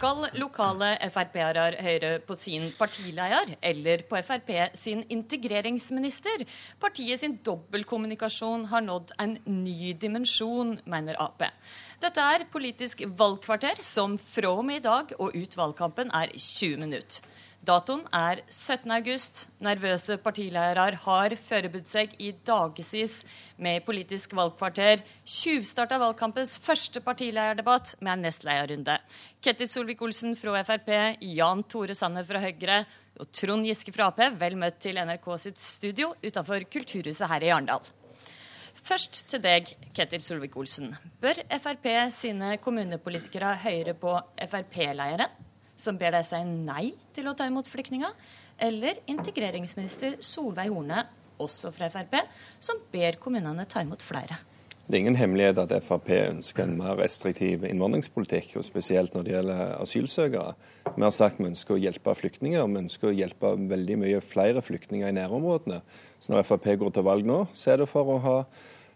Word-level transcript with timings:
Skal 0.00 0.24
lokale 0.40 0.88
Frp-ere 1.12 1.66
høre 1.84 2.08
på 2.26 2.34
sin 2.34 2.64
partileder 2.74 3.52
eller 3.62 4.02
på 4.08 4.18
Frp 4.26 4.50
sin 4.74 5.04
integreringsminister? 5.12 6.42
Partiet 6.82 7.20
sin 7.20 7.36
dobbeltkommunikasjon 7.46 8.64
har 8.72 8.82
nådd 8.82 9.12
en 9.22 9.36
ny 9.46 9.92
dimensjon, 9.92 10.78
mener 10.90 11.20
Ap. 11.22 11.44
Dette 12.02 12.24
er 12.34 12.48
Politisk 12.50 13.04
valgkvarter, 13.06 13.78
som 13.84 14.18
fra 14.18 14.50
og 14.56 14.64
med 14.66 14.80
i 14.80 14.86
dag 14.88 15.14
og 15.20 15.36
ut 15.36 15.56
valgkampen 15.60 16.10
er 16.10 16.34
20 16.34 16.82
minutter. 16.82 17.22
Datoen 17.60 18.06
er 18.16 18.38
17. 18.48 18.88
august. 18.94 19.42
Nervøse 19.60 20.14
partiledere 20.24 20.94
har 21.02 21.34
forberedt 21.36 21.90
seg 21.90 22.14
i 22.16 22.30
dagevis 22.48 23.18
med 23.60 23.84
Politisk 23.84 24.32
valgkvarter. 24.38 25.02
Tjuvstarta 25.28 25.98
valgkampens 26.00 26.54
første 26.64 27.02
partilederdebatt 27.04 27.98
med 28.00 28.14
en 28.14 28.24
nestlederrunde. 28.24 28.96
Ketil 29.44 29.68
Solvik-Olsen 29.68 30.32
fra 30.40 30.62
Frp, 30.64 30.88
Jan 31.20 31.66
Tore 31.68 31.98
Sanner 31.98 32.24
fra 32.24 32.40
Høyre 32.40 32.78
og 33.20 33.28
Trond 33.36 33.68
Giske 33.68 33.92
fra 33.92 34.08
Ap, 34.08 34.24
vel 34.40 34.56
møtt 34.56 34.80
til 34.80 34.96
NRK 34.96 35.28
sitt 35.44 35.60
studio 35.60 36.14
utenfor 36.24 36.64
Kulturhuset 36.64 37.28
her 37.28 37.44
i 37.44 37.52
Arendal. 37.52 37.84
Først 38.80 39.26
til 39.28 39.44
deg, 39.44 39.68
Ketil 39.92 40.24
Solvik-Olsen. 40.24 40.96
Bør 41.20 41.44
Frp 41.60 41.92
sine 42.16 42.56
kommunepolitikere 42.64 43.52
høre 43.68 43.98
på 44.00 44.16
Frp-lederen? 44.48 45.49
Som 45.80 45.98
ber 46.00 46.14
deg 46.14 46.26
si 46.28 46.42
nei 46.44 46.92
til 47.16 47.30
å 47.30 47.34
ta 47.36 47.48
imot 47.48 47.70
flyktninger, 47.70 48.12
eller 48.60 49.00
integreringsminister 49.08 50.20
Solveig 50.24 50.72
Horne, 50.74 51.06
også 51.40 51.72
fra 51.72 51.88
Frp, 51.88 52.18
som 52.60 52.80
ber 52.92 53.16
kommunene 53.20 53.64
ta 53.68 53.80
imot 53.80 54.04
flere. 54.04 54.36
Det 54.90 54.98
er 54.98 55.04
ingen 55.04 55.16
hemmelighet 55.20 55.58
at 55.62 55.72
Frp 55.86 56.08
ønsker 56.16 56.64
en 56.64 56.74
mer 56.80 56.96
restriktiv 56.98 57.62
innvandringspolitikk, 57.68 58.56
og 58.58 58.66
spesielt 58.66 59.14
når 59.14 59.26
det 59.26 59.32
gjelder 59.36 59.60
asylsøkere. 59.76 60.56
Vi 60.96 61.04
har 61.04 61.14
sagt 61.14 61.38
vi 61.38 61.46
ønsker 61.46 61.76
å 61.76 61.78
hjelpe 61.78 62.14
flyktninger, 62.18 62.66
vi 62.66 62.82
ønsker 62.82 63.12
å 63.12 63.14
hjelpe 63.14 63.52
veldig 63.70 64.00
mye 64.02 64.24
flere 64.24 64.64
flyktninger 64.66 65.06
i 65.06 65.14
nærområdene. 65.14 65.78
Så 66.18 66.34
når 66.34 66.48
Frp 66.48 66.66
går 66.82 66.96
til 66.96 67.06
valg 67.06 67.28
nå, 67.28 67.44
så 67.54 67.70
er 67.70 67.84
det 67.84 67.88
for 67.92 68.16
å 68.16 68.18
ha 68.24 68.36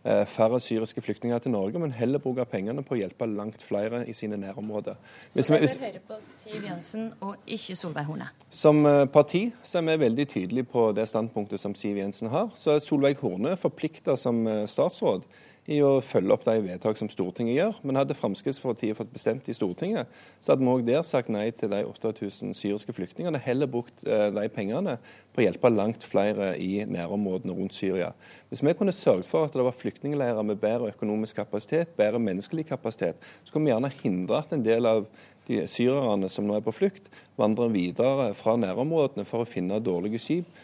færre 0.05 0.61
syriske 0.61 1.01
flyktninger 1.01 1.39
til 1.41 1.55
Norge, 1.55 1.81
men 1.81 1.93
heller 1.97 2.21
bruke 2.21 2.45
pengene 2.45 2.83
på 2.85 2.93
å 2.97 2.99
hjelpe 2.99 3.29
langt 3.31 3.63
flere 3.65 4.03
i 4.09 4.13
sine 4.13 4.37
nærområder. 4.37 4.99
Hvis 5.33 5.49
så 5.49 5.57
dere 5.57 5.71
hører 5.81 6.03
på 6.09 6.19
Siv 6.21 6.67
Jensen 6.69 7.07
og 7.25 7.37
ikke 7.47 7.77
Solveig 7.79 8.05
Horne? 8.09 8.29
Som 8.51 8.85
eh, 8.87 9.07
parti 9.09 9.47
så 9.65 9.81
er 9.81 9.89
vi 9.89 9.97
veldig 10.05 10.29
tydelige 10.29 10.69
på 10.75 10.91
det 10.97 11.09
standpunktet 11.09 11.61
som 11.61 11.75
Siv 11.79 11.97
Jensen 12.03 12.29
har. 12.35 12.53
Så 12.57 12.75
er 12.75 12.85
Solveig 12.85 13.17
Horne 13.23 13.57
forplikta 13.61 14.17
som 14.21 14.45
eh, 14.47 14.65
statsråd 14.71 15.25
i 15.71 15.79
å 15.85 15.97
følge 16.05 16.35
opp 16.35 16.45
de 16.45 16.55
vedtak 16.65 16.99
som 16.99 17.09
Stortinget 17.09 17.57
gjør. 17.57 17.79
Men 17.87 17.99
hadde 18.01 18.17
Fremskrittspartiet 18.19 18.99
fått 18.99 19.13
bestemt 19.15 19.49
i 19.49 19.57
Stortinget, 19.57 20.11
så 20.45 20.53
hadde 20.53 20.65
vi 20.65 20.73
òg 20.75 20.85
der 20.87 21.05
sagt 21.07 21.33
nei 21.33 21.47
til 21.57 21.73
de 21.73 21.81
8000 21.89 22.53
syriske 22.59 22.95
flyktningene. 22.97 23.41
Heller 23.45 23.71
brukt 23.71 24.05
eh, 24.05 24.29
de 24.35 24.47
pengene 24.53 24.99
på 25.33 25.41
å 25.43 25.47
hjelpe 25.47 25.73
langt 25.73 26.05
flere 26.07 26.53
i 26.61 26.85
nærområdene 26.89 27.57
rundt 27.57 27.77
Syria. 27.77 28.13
Hvis 28.51 28.65
vi 28.65 28.77
kunne 28.77 28.95
sørget 28.95 29.29
for 29.31 29.49
at 29.49 29.57
det 29.57 29.65
var 29.65 29.77
flyktningleirer 29.77 30.45
med 30.47 30.61
bedre 30.63 30.93
økonomisk 30.93 31.41
kapasitet, 31.41 31.97
bedre 31.97 32.21
menneskelig 32.23 32.69
kapasitet, 32.69 33.23
så 33.45 33.55
kunne 33.55 33.71
vi 33.71 33.75
gjerne 33.75 33.95
hindre 34.03 34.43
at 34.43 34.53
en 34.53 34.67
del 34.67 34.91
av 34.91 35.09
de 35.49 35.65
syrerne 35.71 36.31
som 36.33 36.47
nå 36.49 36.59
er 36.59 36.65
på 36.65 36.75
flukt, 36.75 37.11
vandrer 37.41 37.73
videre 37.75 38.31
fra 38.39 38.57
nærområdene 38.61 39.27
for 39.29 39.45
å 39.45 39.49
finne 39.49 39.83
dårlige 39.83 40.23
skip 40.23 40.63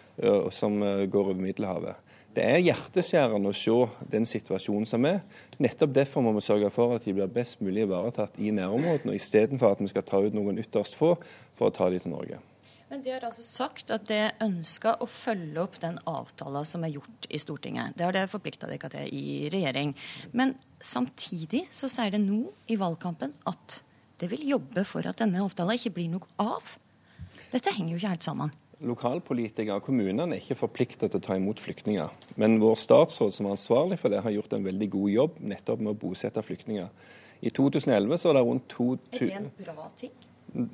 som 0.55 0.79
går 0.81 1.33
over 1.33 1.41
Middelhavet. 1.41 2.11
Det 2.31 2.45
er 2.47 2.61
hjerteskjærende 2.63 3.51
å 3.51 3.57
se 3.57 3.75
den 4.13 4.27
situasjonen 4.29 4.87
som 4.87 5.07
er. 5.09 5.19
Nettopp 5.59 5.97
derfor 5.97 6.23
må 6.23 6.31
vi 6.37 6.45
sørge 6.47 6.71
for 6.71 6.95
at 6.95 7.03
de 7.03 7.15
blir 7.17 7.33
best 7.33 7.59
mulig 7.65 7.89
ivaretatt 7.89 8.39
i 8.39 8.53
nærområdene, 8.55 9.17
istedenfor 9.19 9.75
at 9.75 9.83
vi 9.83 9.91
skal 9.91 10.07
ta 10.07 10.21
ut 10.23 10.37
noen 10.37 10.61
ytterst 10.63 10.95
få 10.99 11.17
for 11.59 11.71
å 11.71 11.75
ta 11.75 11.91
dem 11.91 12.05
til 12.05 12.15
Norge. 12.15 12.39
Men 12.91 13.03
De 13.03 13.13
har 13.15 13.23
altså 13.27 13.43
sagt 13.43 13.91
at 13.95 14.07
de 14.07 14.33
ønsker 14.43 15.03
å 15.03 15.07
følge 15.11 15.63
opp 15.63 15.77
den 15.83 15.99
avtalen 16.11 16.67
som 16.67 16.87
er 16.87 16.95
gjort 16.95 17.27
i 17.31 17.39
Stortinget. 17.39 17.95
Det 17.99 18.07
har 18.07 18.15
de 18.15 18.25
forplikta 18.31 18.71
dere 18.71 18.91
til 18.91 19.13
i 19.15 19.51
regjering. 19.51 19.93
Men 20.35 20.57
samtidig 20.83 21.69
så 21.75 21.91
sier 21.91 22.15
det 22.15 22.23
nå 22.23 22.45
i 22.71 22.79
valgkampen 22.79 23.35
at 23.51 23.81
det 24.21 24.31
vil 24.31 24.49
jobbe 24.55 24.85
for 24.85 25.07
at 25.09 25.21
denne 25.23 25.43
avtalen 25.43 25.79
ikke 25.81 25.95
blir 25.97 26.11
noe 26.13 26.29
av. 26.41 26.77
Dette 27.51 27.73
henger 27.75 27.97
jo 27.97 28.03
ikke 28.03 28.15
helt 28.15 28.27
sammen 28.27 28.59
lokalpolitikere 28.81 29.77
og 29.79 29.85
kommunene 29.85 30.37
er 30.37 30.41
ikke 30.41 30.59
forpliktet 30.63 31.13
til 31.13 31.21
å 31.21 31.25
ta 31.25 31.37
imot 31.37 31.61
flyktninger. 31.61 32.09
Men 32.41 32.59
vår 32.63 32.79
statsråd 32.81 33.35
som 33.37 33.49
er 33.49 33.57
ansvarlig 33.57 34.01
for 34.01 34.13
det, 34.13 34.23
har 34.25 34.35
gjort 34.35 34.57
en 34.57 34.65
veldig 34.65 34.89
god 34.93 35.11
jobb 35.15 35.37
nettopp 35.53 35.85
med 35.85 35.93
å 35.93 36.01
bosette 36.01 36.43
flyktninger. 36.45 36.89
I 37.41 37.53
2011 37.57 38.21
så 38.21 38.31
var 38.31 38.39
det 38.39 38.47
rundt 38.49 38.67
2000 38.73 39.21
Er 39.21 39.29
det 39.29 39.37
en 39.37 39.51
bra 39.65 39.87
ting? 40.01 40.17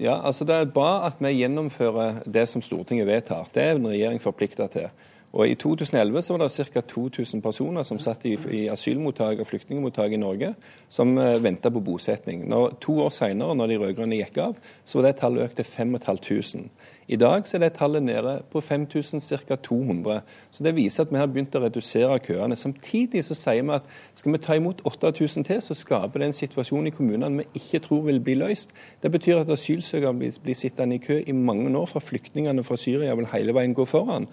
Ja, 0.01 0.17
altså 0.25 0.47
Det 0.49 0.55
er 0.55 0.71
bra 0.73 1.07
at 1.07 1.21
vi 1.21 1.35
gjennomfører 1.37 2.23
det 2.25 2.47
som 2.49 2.63
Stortinget 2.65 3.07
vedtar. 3.07 3.51
Det 3.53 3.63
er 3.63 3.77
en 3.77 3.91
regjering 3.91 4.23
forplikta 4.23 4.71
til. 4.73 4.89
Og 5.37 5.49
I 5.49 5.55
2011 5.61 6.23
så 6.23 6.33
var 6.33 6.47
det 6.47 6.67
ca. 6.73 6.81
2000 6.81 7.43
personer 7.45 7.85
som 7.85 7.99
satt 8.01 8.25
i, 8.25 8.39
i 8.57 8.63
asylmottak 8.73 9.43
og 9.43 9.49
flyktningmottak 9.51 10.15
i 10.17 10.21
Norge, 10.21 10.55
som 10.89 11.13
eh, 11.21 11.37
venta 11.45 11.69
på 11.71 11.83
bosetning. 11.85 12.47
Når, 12.49 12.79
to 12.81 12.97
år 13.05 13.13
senere, 13.13 13.57
når 13.59 13.69
de 13.69 13.79
rød-grønne 13.83 14.17
gikk 14.23 14.41
av, 14.41 14.57
så 14.85 14.99
var 14.99 15.11
det 15.11 15.19
tallet 15.21 15.45
økt 15.45 15.61
til 15.61 15.69
5500. 15.69 16.71
I 17.07 17.19
dag 17.21 17.45
så 17.47 17.59
er 17.59 17.67
det 17.67 17.75
tallet 17.77 18.03
nede 18.03 18.33
på 18.51 18.61
5000, 18.65 19.21
ca. 19.47 19.61
200. 19.69 20.23
Så 20.51 20.65
Det 20.65 20.75
viser 20.75 21.05
at 21.05 21.13
vi 21.13 21.21
har 21.21 21.29
begynt 21.29 21.55
å 21.55 21.63
redusere 21.63 22.19
køene. 22.19 22.57
Samtidig 22.57 23.23
så 23.29 23.37
sier 23.37 23.63
vi 23.63 23.77
at 23.77 23.95
skal 24.15 24.33
vi 24.33 24.43
ta 24.43 24.57
imot 24.57 24.81
8000 24.89 25.45
til, 25.47 25.63
så 25.63 25.77
skaper 25.77 26.19
det 26.19 26.31
en 26.31 26.41
situasjon 26.41 26.89
i 26.89 26.97
kommunene 26.97 27.45
vi 27.45 27.61
ikke 27.61 27.85
tror 27.85 28.07
vil 28.09 28.25
bli 28.25 28.41
løst. 28.41 28.73
Det 29.03 29.13
betyr 29.13 29.45
at 29.45 29.53
asylsøkere 29.53 30.17
blir, 30.17 30.33
blir 30.43 30.57
sittende 30.59 30.97
i 30.97 31.05
kø 31.05 31.21
i 31.21 31.37
mange 31.37 31.71
år, 31.77 31.87
for 31.87 32.01
flyktningene 32.01 32.65
fra 32.65 32.81
Syria 32.81 33.15
vil 33.15 33.29
hele 33.31 33.55
veien 33.55 33.77
gå 33.77 33.85
foran. 33.85 34.27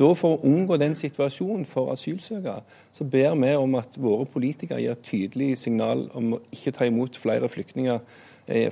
Da 0.00 0.14
For 0.16 0.38
å 0.38 0.48
unngå 0.48 0.78
den 0.80 0.94
situasjonen 0.96 1.66
for 1.68 1.92
asylsøkere, 1.92 2.62
så 2.92 3.04
ber 3.04 3.34
vi 3.36 3.52
om 3.60 3.74
at 3.76 3.98
våre 4.00 4.24
politikere 4.24 4.80
gir 4.80 4.96
tydelig 5.04 5.58
signal 5.60 6.06
om 6.16 6.38
å 6.38 6.42
ikke 6.54 6.72
ta 6.78 6.88
imot 6.88 7.18
flere 7.20 7.50
flyktninger 7.52 8.00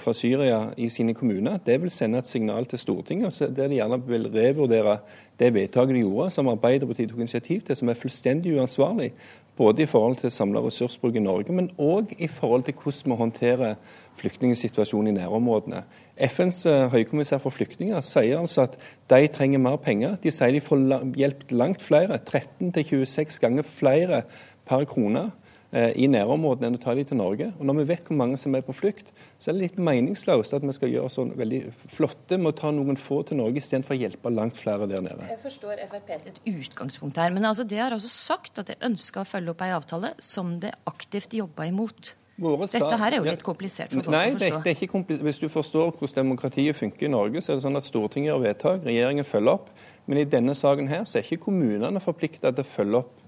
fra 0.02 0.12
Syria 0.12 0.72
i 0.76 0.88
sine 0.90 1.14
kommuner. 1.14 1.58
Det 1.66 1.76
vil 1.82 1.90
sende 1.90 2.18
et 2.18 2.26
signal 2.26 2.66
til 2.66 2.80
Stortinget 2.82 3.38
der 3.56 3.68
de 3.68 3.78
gjerne 3.78 4.00
vil 4.06 4.26
revurdere 4.34 4.96
det 5.38 5.52
vedtaket 5.54 5.94
de 5.94 6.00
gjorde, 6.00 6.30
som 6.34 6.48
Arbeiderpartiet 6.48 7.10
tok 7.10 7.20
initiativ 7.22 7.60
til, 7.60 7.76
som 7.76 7.88
er 7.88 7.94
fullstendig 7.94 8.56
uansvarlig. 8.58 9.12
Både 9.56 9.82
i 9.82 9.86
forhold 9.86 10.16
til 10.16 10.30
samla 10.30 10.60
ressursbruk 10.60 11.14
i 11.14 11.22
Norge, 11.22 11.52
men 11.52 11.70
òg 11.78 12.14
i 12.18 12.26
forhold 12.26 12.62
til 12.62 12.74
hvordan 12.74 13.12
vi 13.12 13.16
håndterer 13.16 13.74
flyktningsituasjonen 14.18 15.14
i 15.14 15.18
nærområdene. 15.20 15.82
FNs 16.28 16.66
eh, 16.66 16.90
høykommissær 16.90 17.38
for 17.42 17.54
flyktninger 17.54 18.00
sier 18.00 18.40
altså 18.40 18.66
at 18.66 18.78
de 19.10 19.26
trenger 19.34 19.62
mer 19.62 19.76
penger. 19.76 20.16
De 20.22 20.30
sier 20.30 20.54
de 20.54 20.62
får 20.62 20.82
hjulpet 21.16 21.52
langt 21.52 21.82
flere, 21.82 22.18
13-26 22.18 23.38
ganger 23.42 23.62
flere 23.62 24.22
per 24.66 24.84
krone 24.90 25.28
Eh, 25.28 25.47
i 25.68 26.06
nærområdene 26.08 26.70
enn 26.70 26.78
å 26.78 26.80
ta 26.80 26.94
dem 26.96 27.04
til 27.04 27.18
Norge. 27.20 27.50
Og 27.58 27.66
Når 27.68 27.76
vi 27.80 27.86
vet 27.90 28.06
hvor 28.08 28.16
mange 28.16 28.38
som 28.40 28.54
er 28.56 28.62
på 28.64 28.72
flukt, 28.72 29.10
så 29.36 29.50
er 29.50 29.56
det 29.56 29.66
litt 29.66 29.80
meningsløst 29.88 30.54
at 30.56 30.64
vi 30.64 30.72
skal 30.72 30.92
gjøre 30.94 31.10
sånn 31.12 31.34
veldig 31.36 31.60
flotte 31.92 32.38
med 32.40 32.54
å 32.54 32.56
ta 32.56 32.70
noen 32.72 32.96
få 32.96 33.20
til 33.28 33.40
Norge 33.42 33.60
istedenfor 33.60 33.96
å 33.96 33.98
hjelpe 34.00 34.32
langt 34.32 34.56
flere 34.56 34.88
der 34.88 35.04
nede. 35.04 35.28
Jeg 35.28 35.42
forstår 35.42 35.82
Frp 35.90 36.14
sitt 36.24 36.40
utgangspunkt 36.48 37.20
her, 37.20 37.34
men 37.36 37.44
altså, 37.44 37.68
det 37.68 37.82
har 37.82 37.92
altså 37.92 38.08
sagt 38.08 38.62
at 38.62 38.72
de 38.72 38.78
ønsker 38.88 39.26
å 39.26 39.28
følge 39.28 39.52
opp 39.52 39.66
ei 39.66 39.74
avtale 39.76 40.14
som 40.24 40.56
det 40.62 40.72
aktivt 40.88 41.36
jobber 41.36 41.68
imot. 41.68 42.14
Dette 42.38 42.96
her 43.02 43.12
er 43.12 43.18
jo 43.18 43.26
litt 43.26 43.42
komplisert 43.42 43.90
for 43.90 44.06
folk 44.06 44.14
Nei, 44.14 44.28
å 44.30 44.36
forstå. 44.36 44.60
Det 44.62 44.70
er 44.70 44.76
ikke 44.76 44.92
komplisert. 44.92 45.24
Hvis 45.26 45.40
du 45.42 45.48
forstår 45.50 45.88
hvordan 45.90 46.20
demokratiet 46.20 46.78
funker 46.78 47.08
i 47.08 47.10
Norge, 47.10 47.42
så 47.42 47.52
er 47.52 47.58
det 47.58 47.66
sånn 47.66 47.76
at 47.76 47.88
Stortinget 47.88 48.30
gjør 48.30 48.44
vedtak, 48.44 48.84
regjeringen 48.86 49.26
følger 49.26 49.58
opp. 49.58 49.72
Men 50.06 50.22
i 50.22 50.28
denne 50.38 50.54
saken 50.56 50.88
her 50.88 51.02
så 51.02 51.18
er 51.18 51.26
ikke 51.26 51.48
kommunene 51.48 52.00
forplikta 52.00 52.54
til 52.54 52.62
å 52.62 52.70
følge 52.76 53.02
opp 53.02 53.27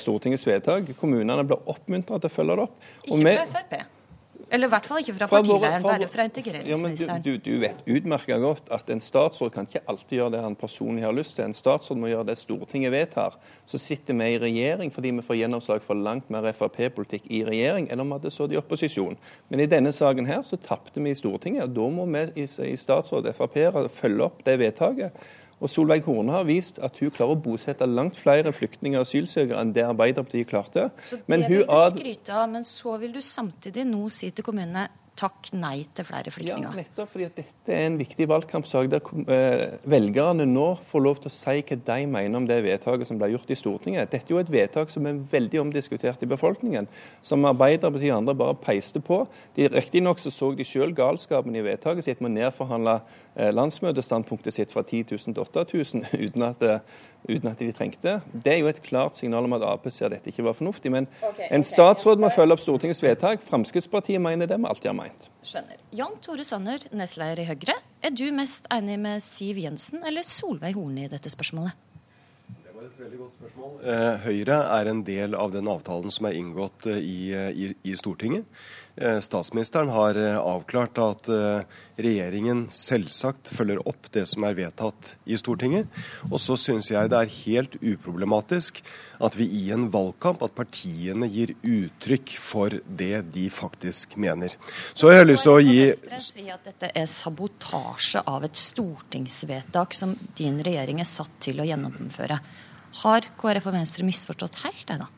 Stortingets 0.00 0.46
vedtak. 0.46 0.94
Kommunene 1.00 1.44
blir 1.44 1.68
oppmuntra 1.68 2.20
til 2.20 2.30
å 2.30 2.36
følge 2.38 2.56
det 2.56 2.66
opp. 2.68 2.88
Ikke 3.04 3.22
fra 3.26 3.46
Frp? 3.52 3.84
Eller 4.46 4.68
i 4.68 4.70
hvert 4.70 4.86
fall 4.86 5.00
ikke 5.02 5.14
fra, 5.16 5.26
partileiren, 5.26 5.82
bare 5.82 6.06
fra 6.10 6.24
integreringsministeren. 6.28 7.18
Ja, 7.18 7.22
du, 7.24 7.38
du, 7.42 7.56
vet 7.58 7.80
utmerket 7.90 8.42
godt 8.42 8.68
at 8.74 8.90
en 8.94 9.00
statsråd 9.02 9.50
kan 9.54 9.66
ikke 9.66 9.82
alltid 9.90 10.20
gjøre 10.20 10.34
det 10.36 10.42
han 10.44 10.54
personlig 10.58 11.02
har 11.02 11.16
lyst 11.16 11.34
til. 11.34 11.48
En 11.48 11.56
statsråd 11.56 11.98
må 11.98 12.12
gjøre 12.12 12.28
det 12.28 12.36
Stortinget 12.38 12.94
vedtar. 12.94 13.34
Så 13.66 13.80
sitter 13.82 14.14
vi 14.14 14.28
i 14.36 14.38
regjering 14.38 14.92
fordi 14.94 15.10
vi 15.16 15.24
får 15.26 15.40
gjennomslag 15.40 15.82
for 15.82 15.98
langt 15.98 16.30
mer 16.30 16.46
Frp-politikk 16.54 17.26
i 17.26 17.42
regjering 17.48 17.90
enn 17.90 18.04
om 18.04 18.12
vi 18.12 18.20
hadde 18.20 18.32
sittet 18.34 18.54
i 18.54 18.60
opposisjon. 18.60 19.18
Men 19.50 19.64
i 19.64 19.70
denne 19.70 19.90
saken 19.96 20.30
her 20.30 20.46
så 20.46 20.60
tapte 20.62 21.02
vi 21.02 21.10
i 21.10 21.18
Stortinget. 21.18 21.66
og 21.66 21.74
Da 21.80 21.88
må 21.98 22.06
vi 22.06 22.46
i 22.46 22.78
statsråd 22.78 23.26
Frp 23.34 23.58
følge 23.98 24.30
opp 24.30 24.46
det 24.46 24.60
vedtaket. 24.62 25.26
Og 25.56 25.70
Solveig 25.72 26.04
Horne 26.04 26.34
har 26.34 26.44
vist 26.44 26.78
at 26.84 26.98
hun 27.00 27.12
klarer 27.14 27.32
å 27.32 27.40
bosette 27.40 27.86
langt 27.88 28.18
flere 28.20 28.52
flyktninger 28.52 29.00
og 29.00 29.06
asylsøkere 29.06 29.62
enn 29.62 29.72
det 29.76 29.86
Arbeiderpartiet 29.88 30.50
klarte. 30.50 30.90
Så 31.00 31.16
det 31.16 31.32
men 31.32 31.46
vil 31.48 31.64
du 31.64 31.90
skryte 31.94 32.36
av, 32.36 32.50
men 32.52 32.66
så 32.68 32.98
vil 33.00 33.14
du 33.16 33.22
samtidig 33.24 33.86
nå 33.88 34.04
si 34.12 34.30
til 34.36 34.44
kommunene 34.44 34.88
takk 35.16 35.48
nei 35.56 35.86
til 35.96 36.06
flere 36.06 36.32
flyktninger. 36.32 36.68
Ja, 36.68 36.74
nettopp 36.76 37.10
fordi 37.12 37.26
at 37.28 37.38
dette 37.38 37.72
er 37.72 37.86
en 37.88 37.98
viktig 38.00 38.26
valgkampsak 38.30 38.90
der 38.92 39.00
eh, 39.32 39.76
velgerne 39.88 40.46
nå 40.48 40.66
får 40.86 41.04
lov 41.04 41.20
til 41.22 41.30
å 41.30 41.34
si 41.36 41.62
hva 41.62 41.78
de 41.88 41.98
mener 42.12 42.40
om 42.40 42.48
det 42.48 42.58
vedtaket 42.66 43.08
som 43.08 43.20
ble 43.20 43.30
gjort 43.32 43.52
i 43.52 43.58
Stortinget. 43.58 44.12
Dette 44.12 44.30
er 44.30 44.36
jo 44.36 44.42
et 44.42 44.52
vedtak 44.52 44.92
som 44.92 45.08
er 45.08 45.22
veldig 45.32 45.62
omdiskutert 45.64 46.22
i 46.22 46.30
befolkningen, 46.30 46.88
som 47.24 47.48
Arbeiderpartiet 47.48 48.12
og 48.12 48.20
andre 48.20 48.36
bare 48.38 48.58
peiste 48.60 49.02
på. 49.04 49.22
Riktignok 49.56 50.22
så, 50.22 50.32
så 50.34 50.52
de 50.56 50.66
selv 50.68 50.96
galskapen 50.98 51.56
i 51.56 51.64
vedtaket 51.64 52.06
sitt 52.06 52.22
med 52.22 52.34
å 52.34 52.36
nedforhandle 52.38 53.00
eh, 53.00 53.52
landsmøtestandpunktet 53.56 54.58
sitt 54.58 54.74
fra 54.74 54.84
10 54.84 55.16
000 55.16 55.36
til 55.36 55.44
8000 55.46 56.08
uten 56.26 56.50
at 56.50 56.64
uten 57.28 57.50
at 57.50 57.58
de 57.58 57.72
trengte. 57.74 58.20
Det 58.32 58.52
er 58.52 58.60
jo 58.60 58.70
et 58.70 58.82
klart 58.84 59.18
signal 59.18 59.46
om 59.46 59.56
at 59.56 59.64
Ap 59.66 59.86
ser 59.90 60.12
dette 60.12 60.30
ikke 60.30 60.44
var 60.46 60.56
fornuftig. 60.58 60.92
Men 60.92 61.08
okay, 61.26 61.48
en 61.50 61.64
statsråd 61.66 62.22
må 62.22 62.30
følge 62.34 62.56
opp 62.56 62.62
Stortingets 62.62 63.02
vedtak. 63.02 63.42
Fremskrittspartiet 63.46 64.22
mener 64.22 64.50
det 64.50 64.58
vi 64.60 64.70
alltid 64.70 64.90
har 64.92 64.98
meint. 65.06 65.26
Skjønner. 65.46 65.82
Jan 65.94 66.16
Tore 66.24 66.44
Sanner, 66.46 66.86
nestleder 66.96 67.42
i 67.42 67.48
Høyre. 67.48 67.76
Er 68.02 68.14
du 68.14 68.26
mest 68.34 68.66
enig 68.74 68.98
med 69.02 69.22
Siv 69.24 69.60
Jensen 69.62 70.02
eller 70.06 70.26
Solveig 70.26 70.74
Horne 70.76 71.06
i 71.06 71.10
dette 71.12 71.30
spørsmålet? 71.32 71.84
Det 72.46 72.74
var 72.74 72.86
et 72.88 72.98
veldig 73.00 73.20
godt 73.20 73.36
spørsmål. 73.36 73.76
Eh, 73.82 74.26
Høyre 74.26 74.58
er 74.78 74.90
en 74.90 75.04
del 75.06 75.38
av 75.38 75.54
den 75.54 75.70
avtalen 75.70 76.14
som 76.14 76.28
er 76.28 76.38
inngått 76.38 76.88
eh, 76.90 76.98
i, 76.98 77.18
eh, 77.34 77.50
i, 77.54 77.70
i 77.86 77.96
Stortinget. 77.98 78.46
Eh, 78.96 79.20
statsministeren 79.20 79.88
har 79.88 80.16
eh, 80.16 80.38
avklart 80.38 80.98
at 81.04 81.28
eh, 81.28 81.64
regjeringen 82.00 82.62
selvsagt 82.72 83.50
følger 83.52 83.82
opp 83.84 84.08
det 84.14 84.22
som 84.30 84.46
er 84.48 84.56
vedtatt 84.56 85.10
i 85.28 85.36
Stortinget. 85.36 85.90
Og 86.30 86.40
så 86.40 86.56
syns 86.56 86.88
jeg 86.88 87.10
det 87.12 87.18
er 87.18 87.34
helt 87.42 87.76
uproblematisk 87.82 88.80
at 89.20 89.36
vi 89.36 89.50
i 89.52 89.66
en 89.74 89.90
valgkamp, 89.92 90.40
at 90.40 90.56
partiene 90.56 91.28
gir 91.28 91.52
uttrykk 91.60 92.32
for 92.40 92.78
det 92.86 93.20
de 93.36 93.44
faktisk 93.52 94.16
mener. 94.20 94.56
Så 94.96 95.12
jeg 95.12 95.20
har 95.20 95.28
lyst 95.28 95.44
til 95.44 95.58
å 95.58 95.60
gi 95.60 96.20
si 96.24 96.48
at 96.52 96.64
dette 96.64 96.88
er 96.96 97.10
sabotasje 97.10 98.24
av 98.24 98.48
et 98.48 98.56
stortingsvedtak 98.56 99.92
som 99.96 100.16
din 100.40 100.56
regjering 100.64 101.04
er 101.04 101.10
satt 101.10 101.36
til 101.44 101.60
å 101.60 101.68
gjennomføre. 101.68 102.40
Har 103.04 103.28
KrF 103.36 103.68
og 103.68 103.76
Venstre 103.76 104.08
misforstått 104.08 104.62
helt 104.64 104.88
det, 104.88 105.00
da? 105.04 105.12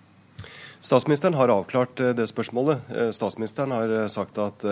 Statsministeren 0.80 1.34
har 1.34 1.48
avklart 1.48 2.00
eh, 2.00 2.14
det 2.14 2.26
spørsmålet. 2.30 2.78
Eh, 2.94 3.10
statsministeren 3.10 3.70
har 3.74 3.88
eh, 3.88 4.06
sagt 4.06 4.38
at 4.38 4.64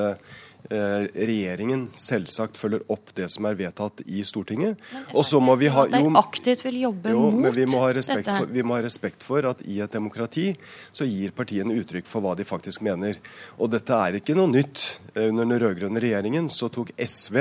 regjeringen 0.67 1.87
selvsagt 1.95 2.59
følger 2.59 2.83
opp 2.93 3.13
det 3.15 3.29
som 3.31 3.47
er 3.47 3.59
vedtatt 3.59 4.03
i 4.07 4.25
Stortinget. 4.27 4.81
Og 5.15 5.25
så 5.27 5.41
må 5.43 5.55
vi 5.61 5.71
ha 5.73 5.87
jo, 5.87 6.11
aktivt 6.19 6.65
vil 6.67 6.81
jobbe 6.83 7.15
jo, 7.15 7.29
mot 7.31 7.55
vi 7.55 7.67
må, 7.71 7.83
dette. 7.95 8.25
For, 8.27 8.51
vi 8.51 8.65
må 8.67 8.77
ha 8.79 8.83
respekt 8.85 9.27
for 9.27 9.47
at 9.47 9.63
i 9.67 9.79
et 9.85 9.95
demokrati 9.95 10.49
så 10.91 11.07
gir 11.07 11.35
partiene 11.37 11.77
uttrykk 11.79 12.11
for 12.11 12.25
hva 12.25 12.35
de 12.39 12.47
faktisk 12.49 12.83
mener. 12.87 13.21
Og 13.61 13.71
dette 13.73 13.95
er 13.95 14.19
ikke 14.21 14.37
noe 14.39 14.51
nytt. 14.51 15.01
Under 15.17 15.47
den 15.47 15.59
rød-grønne 15.63 16.03
regjeringen 16.03 16.51
så 16.53 16.69
tok 16.73 16.91
SV 16.99 17.39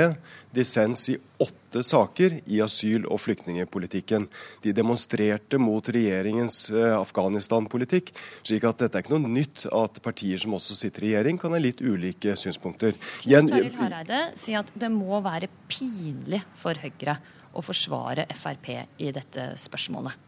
dissens 0.56 1.08
i 1.12 1.16
åtte 1.42 1.82
saker 1.84 2.38
i 2.48 2.62
asyl- 2.64 3.04
og 3.12 3.20
flyktningpolitikken. 3.20 4.24
De 4.64 4.72
demonstrerte 4.72 5.58
mot 5.60 5.84
regjeringens 5.84 6.70
eh, 6.70 6.94
Afghanistan-politikk. 6.96 8.12
slik 8.46 8.64
at 8.64 8.80
dette 8.80 8.96
er 8.96 9.04
ikke 9.04 9.18
noe 9.18 9.28
nytt 9.28 9.66
at 9.68 10.00
partier 10.04 10.40
som 10.40 10.56
også 10.56 10.78
sitter 10.78 11.04
i 11.04 11.10
regjering, 11.10 11.40
kan 11.40 11.52
ha 11.52 11.60
litt 11.60 11.82
ulike 11.84 12.36
synspunkter. 12.40 12.96
Knut 13.22 13.50
Taril 13.52 13.74
Hareide 13.78 14.20
sier 14.38 14.62
at 14.62 14.70
det 14.74 14.90
må 14.92 15.20
være 15.24 15.50
pinlig 15.70 16.42
for 16.58 16.78
Høyre 16.80 17.18
å 17.56 17.64
forsvare 17.64 18.26
Frp 18.36 18.72
i 19.00 19.12
dette 19.14 19.52
spørsmålet. 19.60 20.25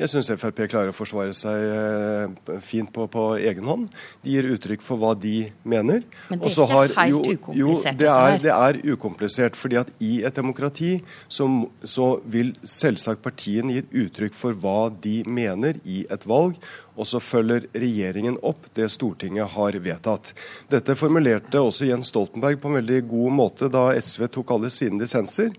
Jeg 0.00 0.08
syns 0.08 0.30
Frp 0.40 0.62
klarer 0.64 0.94
å 0.94 0.96
forsvare 0.96 1.34
seg 1.36 1.60
eh, 1.60 2.54
fint 2.64 2.88
på, 2.94 3.04
på, 3.12 3.24
egen 3.36 3.66
hånd. 3.68 3.88
De 4.24 4.32
gir 4.32 4.48
uttrykk 4.54 4.84
for 4.84 5.00
hva 5.00 5.12
de 5.12 5.50
mener. 5.60 6.06
Men 6.30 6.40
det 6.40 6.48
er 6.48 6.54
ikke 6.54 6.68
har, 6.70 6.94
helt 6.96 7.12
jo, 7.12 7.20
ukomplisert? 7.20 7.60
Jo, 7.60 7.74
det 8.00 8.08
er, 8.08 8.38
det 8.40 8.54
er, 8.54 8.80
ukomplisert. 8.94 9.58
fordi 9.60 9.80
at 9.82 9.92
i 10.00 10.12
et 10.24 10.36
demokrati 10.40 10.92
så, 11.28 11.48
så 11.84 12.14
vil 12.24 12.54
selvsagt 12.64 13.20
partiene 13.20 13.76
gi 13.76 13.84
uttrykk 14.06 14.36
for 14.36 14.56
hva 14.56 14.88
de 15.04 15.20
mener 15.28 15.82
i 15.84 16.06
et 16.08 16.24
valg. 16.24 16.56
Og 17.00 17.06
så 17.08 17.20
følger 17.22 17.68
regjeringen 17.72 18.36
opp 18.44 18.66
det 18.76 18.90
Stortinget 18.92 19.54
har 19.54 19.76
vedtatt. 19.80 20.32
Dette 20.72 20.96
formulerte 20.98 21.60
også 21.62 21.88
Jens 21.88 22.10
Stoltenberg 22.12 22.60
på 22.60 22.68
en 22.68 22.80
veldig 22.80 23.00
god 23.08 23.36
måte 23.36 23.70
da 23.72 23.88
SV 23.96 24.26
tok 24.34 24.52
alle 24.56 24.72
sine 24.74 25.00
dissenser. 25.00 25.54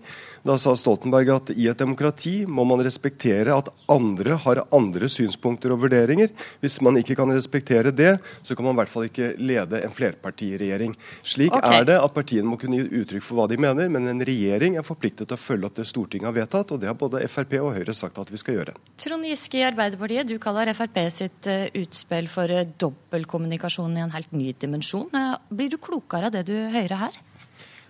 Da 0.46 0.58
sa 0.58 0.74
Stoltenberg 0.78 1.32
at 1.34 1.52
i 1.54 1.68
et 1.70 1.78
demokrati 1.78 2.42
må 2.46 2.66
man 2.68 2.82
respektere 2.84 3.54
at 3.54 3.70
andre 3.90 4.31
har 4.40 4.62
andre 4.72 5.08
synspunkter 5.10 5.74
og 5.74 5.82
vurderinger. 5.84 6.32
Hvis 6.62 6.80
man 6.84 6.98
ikke 7.00 7.16
kan 7.18 7.32
respektere 7.32 7.92
det, 7.94 8.16
så 8.42 8.56
kan 8.56 8.66
man 8.66 8.76
i 8.76 8.80
hvert 8.82 8.92
fall 8.92 9.08
ikke 9.08 9.32
lede 9.40 9.82
en 9.82 9.94
flerpartiregjering. 9.94 10.94
Slik 11.22 11.54
okay. 11.56 11.80
er 11.80 11.88
det 11.92 11.98
at 12.00 12.14
partiene 12.14 12.48
må 12.48 12.58
kunne 12.60 12.80
gi 12.80 13.02
uttrykk 13.02 13.26
for 13.26 13.40
hva 13.40 13.48
de 13.50 13.58
mener, 13.60 13.90
men 13.92 14.08
en 14.10 14.24
regjering 14.26 14.78
er 14.78 14.86
forpliktet 14.86 15.28
til 15.28 15.38
å 15.38 15.40
følge 15.40 15.68
opp 15.68 15.78
det 15.78 15.88
Stortinget 15.90 16.30
har 16.30 16.36
vedtatt, 16.36 16.72
og 16.74 16.82
det 16.82 16.90
har 16.90 16.98
både 16.98 17.24
Frp 17.30 17.58
og 17.60 17.72
Høyre 17.76 17.96
sagt 17.96 18.20
at 18.22 18.30
vi 18.32 18.40
skal 18.40 18.60
gjøre. 18.60 18.76
Trond 19.02 19.28
Giske 19.28 19.60
i 19.60 19.66
Arbeiderpartiet, 19.66 20.28
du 20.28 20.38
kaller 20.42 20.72
Frp 20.76 21.02
sitt 21.12 21.50
eh, 21.50 21.68
utspill 21.82 22.30
for 22.32 22.50
eh, 22.52 22.68
dobbeltkommunikasjon 22.82 23.98
i 23.98 24.06
en 24.06 24.14
helt 24.14 24.32
ny 24.36 24.52
dimensjon. 24.58 25.08
Eh, 25.16 25.36
blir 25.52 25.72
du 25.72 25.78
klokere 25.82 26.30
av 26.30 26.36
det 26.36 26.46
du 26.48 26.56
hører 26.72 26.98
her? 27.06 27.20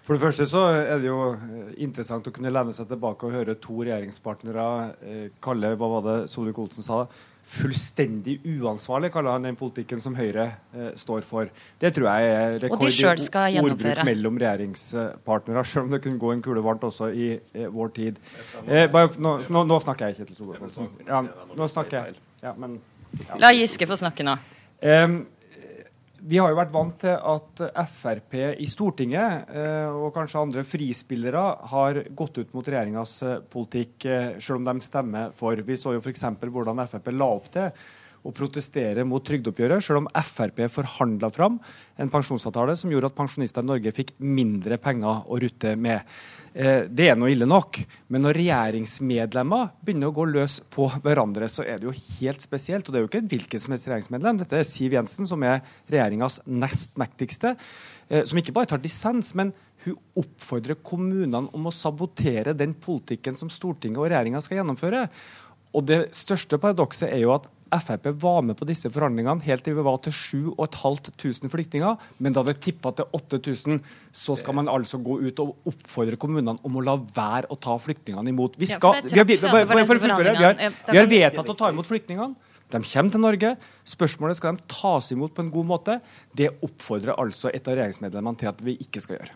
For 0.02 0.16
det 0.16 0.24
første 0.24 0.46
så 0.50 0.64
er 0.74 0.96
det 0.98 1.06
jo 1.06 1.18
eh, 1.34 1.74
interessant 1.84 2.26
å 2.26 2.32
kunne 2.34 2.50
lene 2.50 2.74
seg 2.74 2.88
tilbake 2.90 3.28
og 3.28 3.36
høre 3.36 3.54
to 3.62 3.82
regjeringspartnere 3.84 4.64
eh, 5.06 5.28
kalle 5.42 5.76
hva 5.78 5.90
var 5.96 6.08
det 6.08 6.16
Solvik-Olsen 6.32 6.86
sa, 6.86 7.04
fullstendig 7.52 8.38
uansvarlig, 8.62 9.10
kaller 9.12 9.34
han 9.34 9.46
den 9.46 9.58
politikken 9.58 10.00
som 10.00 10.14
Høyre 10.16 10.46
eh, 10.72 10.92
står 10.98 11.26
for. 11.26 11.50
Det 11.80 11.90
tror 11.94 12.08
jeg 12.08 12.30
er 12.30 12.56
rekord 12.62 12.86
i 12.88 13.60
ordbruk 13.60 14.02
mellom 14.08 14.38
regjeringspartnere, 14.40 15.64
selv 15.68 15.86
om 15.86 15.92
det 15.92 16.00
kunne 16.04 16.22
gå 16.22 16.32
en 16.32 16.42
kule 16.44 16.62
varmt 16.64 16.86
også 16.88 17.10
i 17.12 17.28
eh, 17.34 17.68
vår 17.72 17.92
tid. 17.98 18.22
Eh, 18.64 18.86
bare, 18.92 19.12
nå, 19.18 19.36
nå, 19.52 19.64
nå, 19.68 19.80
snakker 19.84 20.10
jeg, 20.10 20.22
Kjetil 20.22 20.38
Solvik-Olsen. 20.38 20.90
Ja, 21.08 21.22
nå 21.58 21.68
snakker 21.70 21.98
jeg. 21.98 22.18
Ja, 22.42 22.54
men, 22.58 22.78
ja. 23.20 23.38
La 23.42 23.52
Giske 23.54 23.90
få 23.90 23.98
snakke 24.00 24.26
nå. 24.26 24.38
Um, 24.82 25.22
vi 26.22 26.38
har 26.38 26.52
jo 26.52 26.58
vært 26.58 26.74
vant 26.74 26.94
til 27.02 27.14
at 27.16 27.62
Frp 27.90 28.36
i 28.62 28.66
Stortinget 28.70 29.50
eh, 29.50 29.88
og 29.90 30.12
kanskje 30.14 30.42
andre 30.42 30.62
frispillere 30.66 31.42
har 31.72 31.98
gått 32.14 32.38
ut 32.38 32.52
mot 32.54 32.68
regjeringas 32.68 33.16
eh, 33.26 33.40
politikk, 33.50 33.96
eh, 34.06 34.28
selv 34.38 34.60
om 34.60 34.68
de 34.68 34.86
stemmer 34.86 35.34
for. 35.38 35.58
Vi 35.66 35.78
så 35.80 35.96
jo 35.96 36.02
f.eks. 36.02 36.22
hvordan 36.42 36.84
Frp 36.86 37.10
la 37.16 37.28
opp 37.40 37.50
til 37.54 37.72
å 38.22 38.32
protestere 38.34 39.04
mot 39.08 39.24
trygdeoppgjøret, 39.26 39.82
selv 39.82 40.02
om 40.02 40.10
Frp 40.22 40.60
forhandla 40.70 41.30
fram 41.34 41.58
en 42.00 42.10
pensjonsavtale 42.12 42.76
som 42.78 42.92
gjorde 42.92 43.10
at 43.10 43.16
pensjonister 43.18 43.64
i 43.64 43.68
Norge 43.68 43.92
fikk 43.94 44.14
mindre 44.22 44.78
penger 44.82 45.26
å 45.26 45.38
rutte 45.42 45.74
med. 45.76 46.06
Eh, 46.54 46.84
det 46.86 47.08
er 47.10 47.18
noe 47.18 47.32
ille 47.32 47.48
nok, 47.48 47.80
men 48.12 48.24
når 48.26 48.38
regjeringsmedlemmer 48.38 49.72
begynner 49.82 50.12
å 50.12 50.16
gå 50.16 50.28
løs 50.30 50.58
på 50.72 50.88
hverandre, 51.02 51.48
så 51.50 51.66
er 51.66 51.80
det 51.80 51.88
jo 51.88 51.96
helt 52.20 52.44
spesielt. 52.44 52.86
Og 52.86 52.92
det 52.94 53.00
er 53.00 53.06
jo 53.06 53.10
ikke 53.10 53.24
hvilket 53.34 53.64
som 53.64 53.74
helst 53.74 53.88
regjeringsmedlem. 53.88 54.42
Dette 54.42 54.60
er 54.60 54.68
Siv 54.68 54.96
Jensen, 54.96 55.28
som 55.28 55.42
er 55.48 55.62
regjeringas 55.90 56.40
nest 56.46 56.94
mektigste, 57.00 57.56
eh, 58.08 58.24
som 58.28 58.38
ikke 58.38 58.54
bare 58.54 58.70
tar 58.74 58.82
dissens, 58.84 59.34
men 59.38 59.54
hun 59.82 59.98
oppfordrer 60.22 60.78
kommunene 60.84 61.48
om 61.50 61.64
å 61.66 61.74
sabotere 61.74 62.54
den 62.54 62.74
politikken 62.78 63.34
som 63.38 63.50
Stortinget 63.50 63.98
og 63.98 64.12
regjeringa 64.12 64.42
skal 64.44 64.60
gjennomføre. 64.60 65.08
Og 65.72 65.84
det 65.88 66.04
største 66.16 66.58
paradokset 66.60 67.08
er 67.10 67.24
jo 67.24 67.34
at 67.36 67.48
Frp 67.72 68.10
var 68.20 68.42
med 68.44 68.58
på 68.58 68.66
disse 68.68 68.90
forhandlingene 68.92 69.40
helt 69.46 69.64
til 69.64 69.78
vi 69.78 69.84
var 69.86 69.96
til 70.04 70.12
7500 70.12 71.48
flyktninger. 71.52 72.02
Men 72.20 72.36
da 72.36 72.44
det 72.44 72.58
tippa 72.60 72.92
til 72.98 73.08
8000, 73.16 73.80
så 74.12 74.36
skal 74.36 74.58
man 74.58 74.68
altså 74.68 75.00
gå 75.00 75.16
ut 75.22 75.40
og 75.40 75.70
oppfordre 75.72 76.20
kommunene 76.20 76.58
om 76.60 76.76
å 76.76 76.84
la 76.84 76.98
være 77.00 77.48
å 77.48 77.56
ta 77.56 77.78
flyktningene 77.80 78.34
imot. 78.34 78.58
Vi, 78.60 78.68
skal, 78.68 79.00
vi, 79.06 79.16
har, 79.16 79.24
vi, 79.24 79.38
har, 79.40 80.58
vi 80.92 81.00
har 81.00 81.08
vedtatt 81.08 81.48
å 81.48 81.56
ta 81.56 81.72
imot 81.72 81.88
flyktningene. 81.88 82.51
De 82.72 82.80
kommer 82.80 83.12
til 83.12 83.22
Norge. 83.22 83.54
Spørsmålet 83.82 84.38
skal 84.38 84.56
de 84.56 84.64
tas 84.70 85.08
imot 85.12 85.32
på 85.34 85.42
en 85.42 85.50
god 85.52 85.66
måte. 85.66 85.96
Det 86.38 86.48
oppfordrer 86.62 87.18
altså 87.18 87.50
et 87.50 87.66
av 87.66 87.74
regjeringsmedlemmene 87.76 88.38
til 88.38 88.48
at 88.48 88.60
vi 88.62 88.76
ikke 88.80 89.02
skal 89.02 89.18
gjøre. 89.18 89.34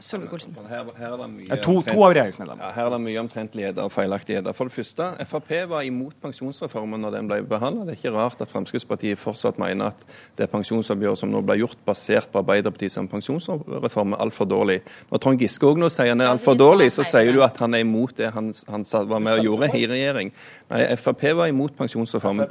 Her, 0.70 0.92
her 1.00 1.24
mye, 1.26 1.58
to, 1.64 1.74
to, 1.84 1.96
av 1.98 2.14
regjeringsmedlemmene. 2.14 2.62
Ja, 2.62 2.70
her 2.76 2.88
er 2.88 2.94
det 2.94 3.00
mye 3.02 3.22
omtrentligheter 3.24 3.88
og 3.88 3.92
feilaktigheter. 3.92 4.56
For 4.56 4.70
det 4.70 4.76
første, 4.76 5.08
Frp 5.26 5.52
var 5.72 5.84
imot 5.88 6.14
pensjonsreformen 6.22 7.02
når 7.02 7.16
den 7.18 7.30
ble 7.32 7.40
behandlet. 7.48 7.90
Det 7.90 7.96
er 7.96 8.00
ikke 8.00 8.14
rart 8.14 8.44
at 8.44 8.52
Fremskrittspartiet 8.52 9.20
fortsatt 9.20 9.58
mener 9.60 9.90
at 9.90 10.06
det 10.38 10.48
pensjonsoppgjøret 10.52 11.20
som 11.20 11.34
nå 11.34 11.42
ble 11.44 11.58
gjort 11.64 11.82
basert 11.88 12.30
på 12.32 12.40
Arbeiderpartiet 12.44 12.94
som 12.94 13.10
pensjonsreform, 13.10 14.14
er 14.14 14.24
altfor 14.24 14.48
dårlig. 14.48 14.78
Når 15.10 15.24
Trond 15.26 15.42
Giske 15.42 15.66
òg 15.68 15.82
nå 15.82 15.90
sier 15.92 16.14
han 16.14 16.22
er 16.22 16.32
altfor 16.32 16.56
dårlig, 16.58 16.88
så 16.94 17.04
sier 17.06 17.34
du 17.34 17.42
at 17.44 17.58
han 17.60 17.74
er 17.74 17.84
imot 17.84 18.16
det 18.22 18.30
han, 18.36 18.52
han 18.70 18.86
var 19.10 19.22
med 19.26 19.40
og 19.40 19.50
gjorde 19.50 19.72
i 19.74 19.84
regjering. 19.90 20.32
Nei, 20.70 20.86
Frp 21.02 21.26
var 21.42 21.50
imot 21.50 21.74
pensjonsreformen. 21.76 22.46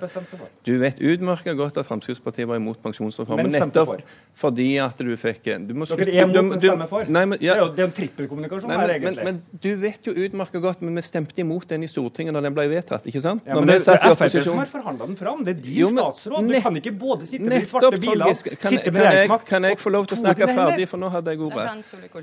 Du 0.68 0.75
Du 0.76 0.82
vet 0.82 1.00
utmerket 1.00 1.56
godt 1.58 1.78
at 1.80 1.88
Fremskrittspartiet 1.88 2.48
var 2.50 2.60
imot 2.60 2.82
pensjonsreformen. 2.84 3.48
Men 3.48 3.62
stemte 3.62 3.86
for. 3.88 4.02
fordi 4.36 4.68
at 4.84 5.00
du 5.00 5.14
fikk 5.20 5.48
du 5.68 5.74
må 5.78 5.86
Dere 5.88 6.12
er 6.12 6.26
imot, 6.26 6.50
men 6.50 6.60
stemmer 6.60 6.90
for? 6.90 7.08
Nei, 7.08 7.24
men, 7.32 7.40
ja. 7.40 7.56
Det 7.56 7.62
er 7.62 7.64
jo 7.64 7.72
det 7.76 7.84
er 7.84 7.88
en 7.88 7.96
trippelkommunikasjon 7.96 8.74
her, 8.74 8.94
egentlig. 8.96 9.24
Men, 9.24 9.40
men, 9.46 9.60
du 9.64 9.70
vet 9.80 10.10
jo 10.10 10.14
utmerket 10.26 10.64
godt 10.64 10.82
men 10.84 10.98
vi 11.00 11.04
stemte 11.06 11.44
imot 11.44 11.68
den 11.70 11.86
i 11.86 11.90
Stortinget 11.92 12.36
da 12.36 12.42
den 12.44 12.56
ble 12.58 12.66
vedtatt, 12.72 13.06
ikke 13.08 13.22
sant? 13.24 13.46
Ja, 13.48 13.60
men 13.60 13.70
det, 13.70 13.78
det 13.86 13.96
er 13.96 14.18
Frp 14.20 14.48
som 14.48 14.60
har 14.60 14.72
forhandla 14.72 15.10
den 15.12 15.20
fram. 15.20 15.44
Det 15.46 15.56
er 15.56 15.62
din 15.62 15.80
jo, 15.84 15.92
statsråd. 15.94 16.50
Du 16.50 16.58
kan 16.66 16.80
ikke 16.82 16.94
både 17.06 17.30
sitte 17.30 17.46
med 17.46 17.56
de 17.56 17.70
svarte 17.70 18.02
bilene, 18.02 18.34
sitte 18.36 18.92
med 18.92 19.00
regjeringsmakt 19.02 19.48
Kan 19.50 19.70
jeg 19.70 19.80
få 19.82 19.94
lov 19.94 20.10
til 20.10 20.18
å 20.18 20.22
snakke 20.24 20.50
ferdig, 20.52 20.90
for 20.92 21.02
nå 21.02 21.12
hadde 21.14 21.36
jeg 21.36 21.44
ordet. 21.46 21.68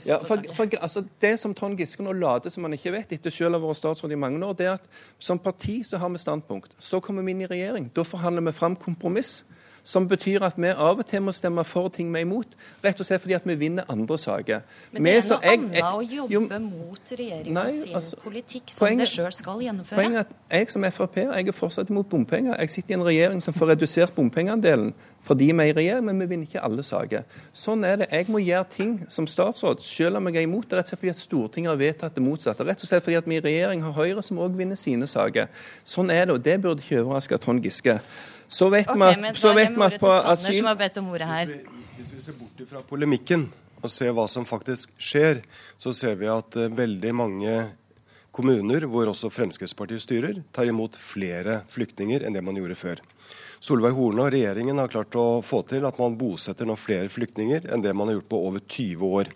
Ja, 0.08 0.18
for, 0.26 0.44
for, 0.56 0.76
altså, 0.80 1.04
det 1.24 1.32
som 1.40 1.54
Trond 1.56 1.80
Giske 1.80 2.04
nå 2.04 2.14
later 2.18 2.52
som 2.52 2.66
han 2.66 2.76
ikke 2.76 2.92
vet, 2.96 3.14
etter 3.16 3.34
selv 3.34 3.56
å 3.56 3.62
ha 3.62 3.70
vært 3.70 3.80
statsråd 3.80 4.14
i 4.14 4.20
mange 4.20 4.42
år, 4.44 4.56
det 4.58 4.68
er 4.68 4.74
at 4.76 5.02
som 5.22 5.40
parti 5.42 5.80
så 5.86 6.00
har 6.02 6.12
vi 6.12 6.20
standpunkt. 6.20 6.74
Så 6.82 7.00
kommer 7.04 7.24
vi 7.26 7.36
inn 7.36 7.44
i 7.46 7.50
regjering. 7.50 7.88
Da 7.94 8.04
forhandler 8.06 8.41
vi 8.46 8.52
fram 8.56 8.76
kompromiss 8.76 9.42
som 9.84 10.06
betyr 10.08 10.44
at 10.46 10.58
vi 10.58 10.70
av 10.70 11.00
og 11.00 11.06
til 11.06 11.22
må 11.26 11.32
stemme 11.34 11.64
for 11.66 11.90
ting 11.92 12.12
vi 12.14 12.20
er 12.20 12.26
imot, 12.26 12.54
rett 12.84 13.00
og 13.00 13.06
slett 13.06 13.22
fordi 13.22 13.34
at 13.34 13.46
vi 13.46 13.56
vinner 13.58 13.88
andre 13.90 14.18
saker. 14.18 14.62
Men 14.92 15.08
det 15.08 15.14
er 15.16 15.24
noe 15.26 15.52
annet 15.52 15.78
å 15.82 16.02
jobbe 16.02 16.34
jo, 16.34 16.42
mot 16.68 17.14
regjeringa 17.18 17.64
sin 17.70 17.96
altså, 17.98 18.18
politikk 18.22 18.70
som 18.70 18.86
poenget, 18.86 19.08
det 19.08 19.14
sjøl 19.14 19.34
skal 19.34 19.64
gjennomføre. 19.66 19.98
Poenget 19.98 20.20
er 20.20 20.28
at 20.28 20.60
jeg 20.60 20.74
som 20.74 20.86
Frp 20.92 21.18
jeg 21.22 21.48
er 21.48 21.56
fortsatt 21.56 21.90
imot 21.90 22.08
bompenger. 22.10 22.54
Jeg 22.60 22.70
sitter 22.70 22.94
i 22.94 22.98
en 22.98 23.06
regjering 23.06 23.42
som 23.42 23.54
får 23.56 23.74
redusert 23.74 24.14
bompengeandelen 24.14 24.92
fordi 25.22 25.52
vi 25.52 25.62
er 25.62 25.70
i 25.70 25.74
regjering, 25.76 26.06
men 26.08 26.18
vi 26.18 26.26
vinner 26.32 26.48
ikke 26.48 26.62
alle 26.66 26.82
saker. 26.82 27.22
Sånn 27.54 27.84
er 27.86 28.00
det. 28.00 28.08
Jeg 28.10 28.26
må 28.32 28.40
gjøre 28.42 28.66
ting 28.74 28.96
som 29.12 29.28
statsråd, 29.30 29.84
selv 29.86 30.18
om 30.18 30.26
jeg 30.26 30.40
er 30.40 30.48
imot 30.48 30.66
det, 30.66 30.80
rett 30.80 30.88
og 30.88 30.90
slett 30.90 31.02
fordi 31.02 31.12
at 31.12 31.22
Stortinget 31.22 31.70
har 31.70 31.78
vedtatt 31.78 32.18
det 32.18 32.24
motsatte. 32.24 32.66
Rett 32.66 32.82
og 32.82 32.90
slett 32.90 33.06
fordi 33.06 33.20
at 33.20 33.28
vi 33.30 33.38
i 33.38 33.44
regjering 33.44 33.84
har 33.86 33.94
Høyre 33.94 34.24
som 34.26 34.40
òg 34.42 34.58
vinner 34.58 34.78
sine 34.80 35.06
saker. 35.06 35.46
Sånn 35.86 36.10
er 36.10 36.26
det, 36.26 36.34
og 36.34 36.42
det 36.42 36.58
burde 36.64 36.82
ikke 36.82 37.04
overraske 37.04 37.38
Trond 37.38 37.62
Giske. 37.62 38.00
Så 38.52 38.68
vet 38.68 38.88
vi 38.88 39.00
okay, 39.00 39.30
at, 39.30 39.38
så 39.40 39.54
vet 39.56 39.72
at 39.72 39.98
på 40.00 40.10
asyl 40.12 40.60
hvis 40.60 40.88
vi, 41.48 41.60
hvis 41.96 42.10
vi 42.12 42.20
ser 42.20 42.36
bort 42.36 42.64
fra 42.68 42.82
polemikken 42.84 43.46
og 43.82 43.90
ser 43.90 44.12
hva 44.14 44.26
som 44.30 44.44
faktisk 44.46 44.92
skjer, 45.00 45.40
så 45.80 45.94
ser 45.96 46.18
vi 46.20 46.28
at 46.30 46.58
uh, 46.60 46.68
veldig 46.68 47.14
mange 47.16 47.54
kommuner, 48.32 48.84
hvor 48.88 49.08
også 49.10 49.30
Fremskrittspartiet 49.32 50.04
styrer, 50.04 50.42
tar 50.52 50.68
imot 50.68 50.96
flere 51.00 51.62
flyktninger 51.72 52.24
enn 52.24 52.36
det 52.36 52.44
man 52.44 52.56
gjorde 52.60 52.76
før. 52.78 53.02
Solveig 53.62 53.94
Horne 53.96 54.26
og 54.26 54.32
regjeringen 54.34 54.80
har 54.80 54.92
klart 54.92 55.16
å 55.16 55.42
få 55.44 55.62
til 55.68 55.84
at 55.88 55.98
man 56.00 56.16
bosetter 56.18 56.68
nå 56.68 56.76
flere 56.80 57.12
flyktninger 57.12 57.68
enn 57.72 57.84
det 57.84 57.92
man 57.96 58.10
har 58.10 58.18
gjort 58.18 58.30
på 58.32 58.40
over 58.48 58.64
20 58.64 59.18
år. 59.20 59.32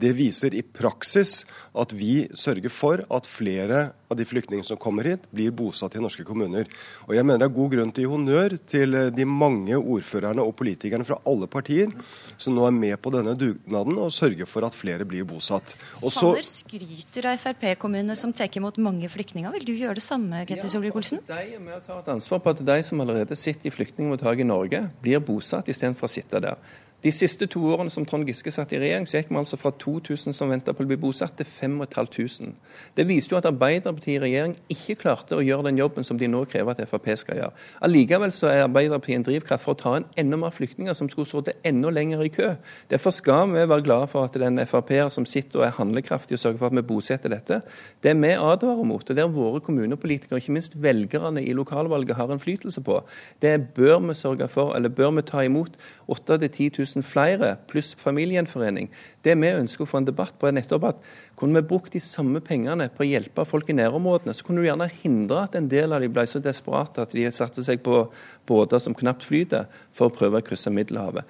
Det 0.00 0.12
viser 0.16 0.54
i 0.56 0.62
praksis 0.62 1.42
at 1.78 1.92
vi 1.96 2.26
sørger 2.36 2.72
for 2.72 3.02
at 3.12 3.28
flere 3.28 3.90
av 4.12 4.18
de 4.18 4.26
flyktningene 4.28 4.66
som 4.66 4.78
kommer 4.80 5.06
hit, 5.08 5.24
blir 5.32 5.52
bosatt 5.56 5.96
i 5.96 6.02
norske 6.02 6.24
kommuner. 6.28 6.68
Og 7.08 7.14
jeg 7.16 7.24
mener 7.24 7.40
det 7.42 7.48
er 7.48 7.56
god 7.56 7.70
grunn 7.72 7.92
til 7.96 8.10
honnør 8.12 8.56
til 8.68 8.96
eh, 8.98 9.08
de 9.14 9.26
mange 9.28 9.78
ordførerne 9.78 10.44
og 10.44 10.54
politikerne 10.58 11.06
fra 11.08 11.18
alle 11.28 11.48
partier 11.50 11.92
som 12.36 12.56
nå 12.56 12.66
er 12.68 12.76
med 12.76 12.98
på 13.02 13.12
denne 13.14 13.34
dugnaden 13.38 13.98
og 14.02 14.12
sørger 14.14 14.48
for 14.48 14.66
at 14.68 14.76
flere 14.76 15.06
blir 15.08 15.26
bosatt. 15.28 15.74
Og 16.02 16.12
Sanner 16.12 16.46
skryter 16.48 17.30
av 17.32 17.40
Frp-kommunene 17.40 18.16
som 18.18 18.34
tar 18.36 18.52
imot 18.52 18.80
mange 18.82 19.08
flyktninger. 19.12 19.52
Vil 19.56 19.68
du 19.68 19.74
gjøre 19.74 19.96
det 20.00 20.04
samme, 20.04 20.44
Ketil 20.48 20.72
Solvik-Olsen? 20.72 21.22
Ja, 21.28 21.40
de 21.40 21.56
er 21.56 21.62
med 21.62 21.78
og 21.78 21.86
tar 21.86 22.02
et 22.02 22.12
ansvar 22.12 22.42
på 22.44 22.52
at 22.52 22.64
de 22.68 22.78
som 22.84 23.00
allerede 23.04 23.38
sitter 23.38 23.70
i 23.70 23.74
flyktningmottak 23.74 24.42
i 24.42 24.48
Norge, 24.48 24.86
blir 25.02 25.24
bosatt 25.24 25.72
istedenfor 25.72 26.10
å 26.10 26.12
sitte 26.12 26.42
der. 26.42 26.60
De 27.02 27.10
siste 27.10 27.48
to 27.50 27.60
årene 27.74 27.90
som 27.90 28.04
Trond 28.06 28.28
Giske 28.28 28.52
satt 28.54 28.70
i 28.76 28.78
regjering, 28.78 29.08
så 29.10 29.18
gikk 29.18 29.32
vi 29.32 29.38
altså 29.40 29.56
fra 29.58 29.72
2000 29.74 30.36
som 30.36 30.50
venta 30.52 30.70
på 30.70 30.84
å 30.84 30.86
bli 30.86 30.98
bosatt, 31.02 31.34
til 31.34 31.48
5500. 31.48 32.52
Det 32.94 33.06
viste 33.08 33.34
jo 33.34 33.38
at 33.40 33.48
Arbeiderpartiet 33.48 34.20
i 34.20 34.22
regjering 34.22 34.54
ikke 34.70 35.00
klarte 35.00 35.34
å 35.34 35.42
gjøre 35.42 35.66
den 35.66 35.80
jobben 35.80 36.06
som 36.06 36.20
de 36.20 36.28
nå 36.30 36.44
krever 36.50 36.76
at 36.76 36.84
Frp 36.86 37.08
skal 37.18 37.40
gjøre. 37.40 37.56
Allikevel 37.82 38.34
så 38.36 38.52
er 38.52 38.62
Arbeiderpartiet 38.68 39.18
en 39.18 39.26
drivkraft 39.26 39.66
for 39.66 39.74
å 39.74 39.80
ta 39.80 39.96
inn 39.98 40.06
enda 40.22 40.38
mer 40.44 40.54
flyktninger 40.54 40.94
som 40.94 41.08
skulle 41.10 41.26
sittet 41.26 41.58
enda 41.66 41.90
lenger 41.90 42.22
i 42.22 42.30
kø. 42.30 42.52
Derfor 42.92 43.16
skal 43.16 43.50
vi 43.50 43.66
være 43.66 43.86
glade 43.88 44.10
for 44.12 44.28
at 44.28 44.38
den 44.38 44.62
Frp-er 44.62 45.10
som 45.10 45.26
sitter 45.26 45.64
og 45.64 45.66
er 45.66 45.74
handlekraftig 45.80 46.38
og 46.38 46.44
sørger 46.44 46.62
for 46.62 46.70
at 46.70 46.78
vi 46.78 46.86
bosetter 46.92 47.34
dette, 47.34 47.62
det 48.06 48.14
vi 48.22 48.32
advarer 48.36 48.86
mot, 48.86 49.02
og 49.02 49.18
der 49.18 49.32
våre 49.32 49.64
kommunepolitikere, 49.64 50.38
ikke 50.38 50.54
minst 50.54 50.78
velgerne 50.78 51.42
i 51.42 51.56
lokalvalget, 51.56 52.14
har 52.14 52.30
innflytelse 52.30 52.84
på, 52.86 53.00
det 53.42 53.56
bør 53.74 53.98
vi 54.06 54.14
sørge 54.18 54.46
for, 54.52 54.76
eller 54.76 54.92
bør 54.92 55.16
vi 55.18 55.26
ta 55.26 55.42
imot 55.42 55.74
8 56.06 56.38
000-10 56.38 56.70
000 56.78 56.91
000 56.94 57.06
flere, 57.06 57.54
pluss 57.70 57.92
familiegjenforening. 58.00 58.90
Det 59.24 59.36
vi 59.38 59.52
ønsker 59.52 59.84
å 59.84 59.90
få 59.90 60.00
en 60.00 60.08
debatt 60.08 60.34
på, 60.38 60.48
er 60.48 60.56
nettopp 60.56 60.88
at 60.90 61.06
kunne 61.38 61.60
vi 61.60 61.68
brukt 61.72 61.94
de 61.96 62.02
samme 62.02 62.42
pengene 62.44 62.88
på 62.92 63.04
å 63.04 63.08
hjelpe 63.08 63.46
folk 63.48 63.70
i 63.72 63.76
nærområdene, 63.76 64.34
så 64.36 64.46
kunne 64.46 64.62
du 64.62 64.68
gjerne 64.68 64.90
hindre 65.02 65.44
at 65.46 65.56
en 65.58 65.70
del 65.70 65.94
av 65.94 66.04
de 66.04 66.10
ble 66.12 66.26
så 66.30 66.42
desperate 66.42 67.02
at 67.02 67.16
de 67.16 67.26
satte 67.34 67.64
seg 67.66 67.82
på 67.84 68.04
båter 68.48 68.82
som 68.82 68.96
knapt 68.96 69.26
flyter, 69.26 69.66
for 69.92 70.08
å 70.08 70.14
prøve 70.14 70.40
å 70.40 70.46
krysse 70.46 70.72
Middelhavet. 70.72 71.26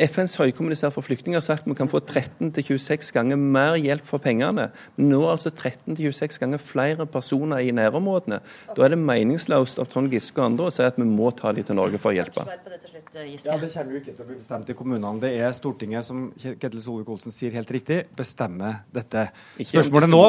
FNs 0.00 0.34
høykommissær 0.36 0.92
for 0.92 1.04
flyktninger 1.04 1.40
har 1.40 1.44
sagt 1.44 1.64
at 1.64 1.68
vi 1.68 1.74
kan 1.76 1.88
få 1.88 2.00
13-26 2.00 3.10
ganger 3.16 3.38
mer 3.40 3.78
hjelp 3.80 4.04
for 4.08 4.22
pengene. 4.22 4.68
Men 4.96 5.08
nå 5.08 5.20
er 5.24 5.34
altså 5.34 5.50
13-26 5.52 6.40
ganger 6.42 6.60
flere 6.62 7.06
personer 7.08 7.64
i 7.64 7.72
nærområdene. 7.76 8.40
Da 8.76 8.84
er 8.84 8.94
det 8.94 9.00
meningsløst 9.00 9.80
av 9.80 9.88
Trond 9.92 10.12
Giske 10.12 10.40
og 10.40 10.50
andre 10.50 10.68
å 10.68 10.74
si 10.74 10.84
at 10.84 11.00
vi 11.00 11.06
må 11.08 11.30
ta 11.36 11.52
dem 11.56 11.66
til 11.66 11.78
Norge 11.78 12.00
for 12.00 12.12
å 12.12 12.16
hjelpe. 12.16 12.44
Ja, 12.44 13.56
Det 13.60 13.72
kommer 13.72 13.92
jo 13.96 14.00
ikke 14.02 14.14
til 14.14 14.24
å 14.24 14.28
bli 14.28 14.38
bestemt 14.38 14.70
i 14.70 14.76
kommunene. 14.76 15.20
Det 15.24 15.32
er 15.40 15.56
Stortinget 15.56 16.06
som 16.06 16.28
Ketil 16.36 16.84
Solvik-Olsen 16.84 17.34
sier 17.34 17.56
helt 17.56 17.72
riktig, 17.72 18.02
bestemmer 18.16 18.82
dette. 18.94 19.30
Spørsmålet 19.58 20.12
nå, 20.12 20.24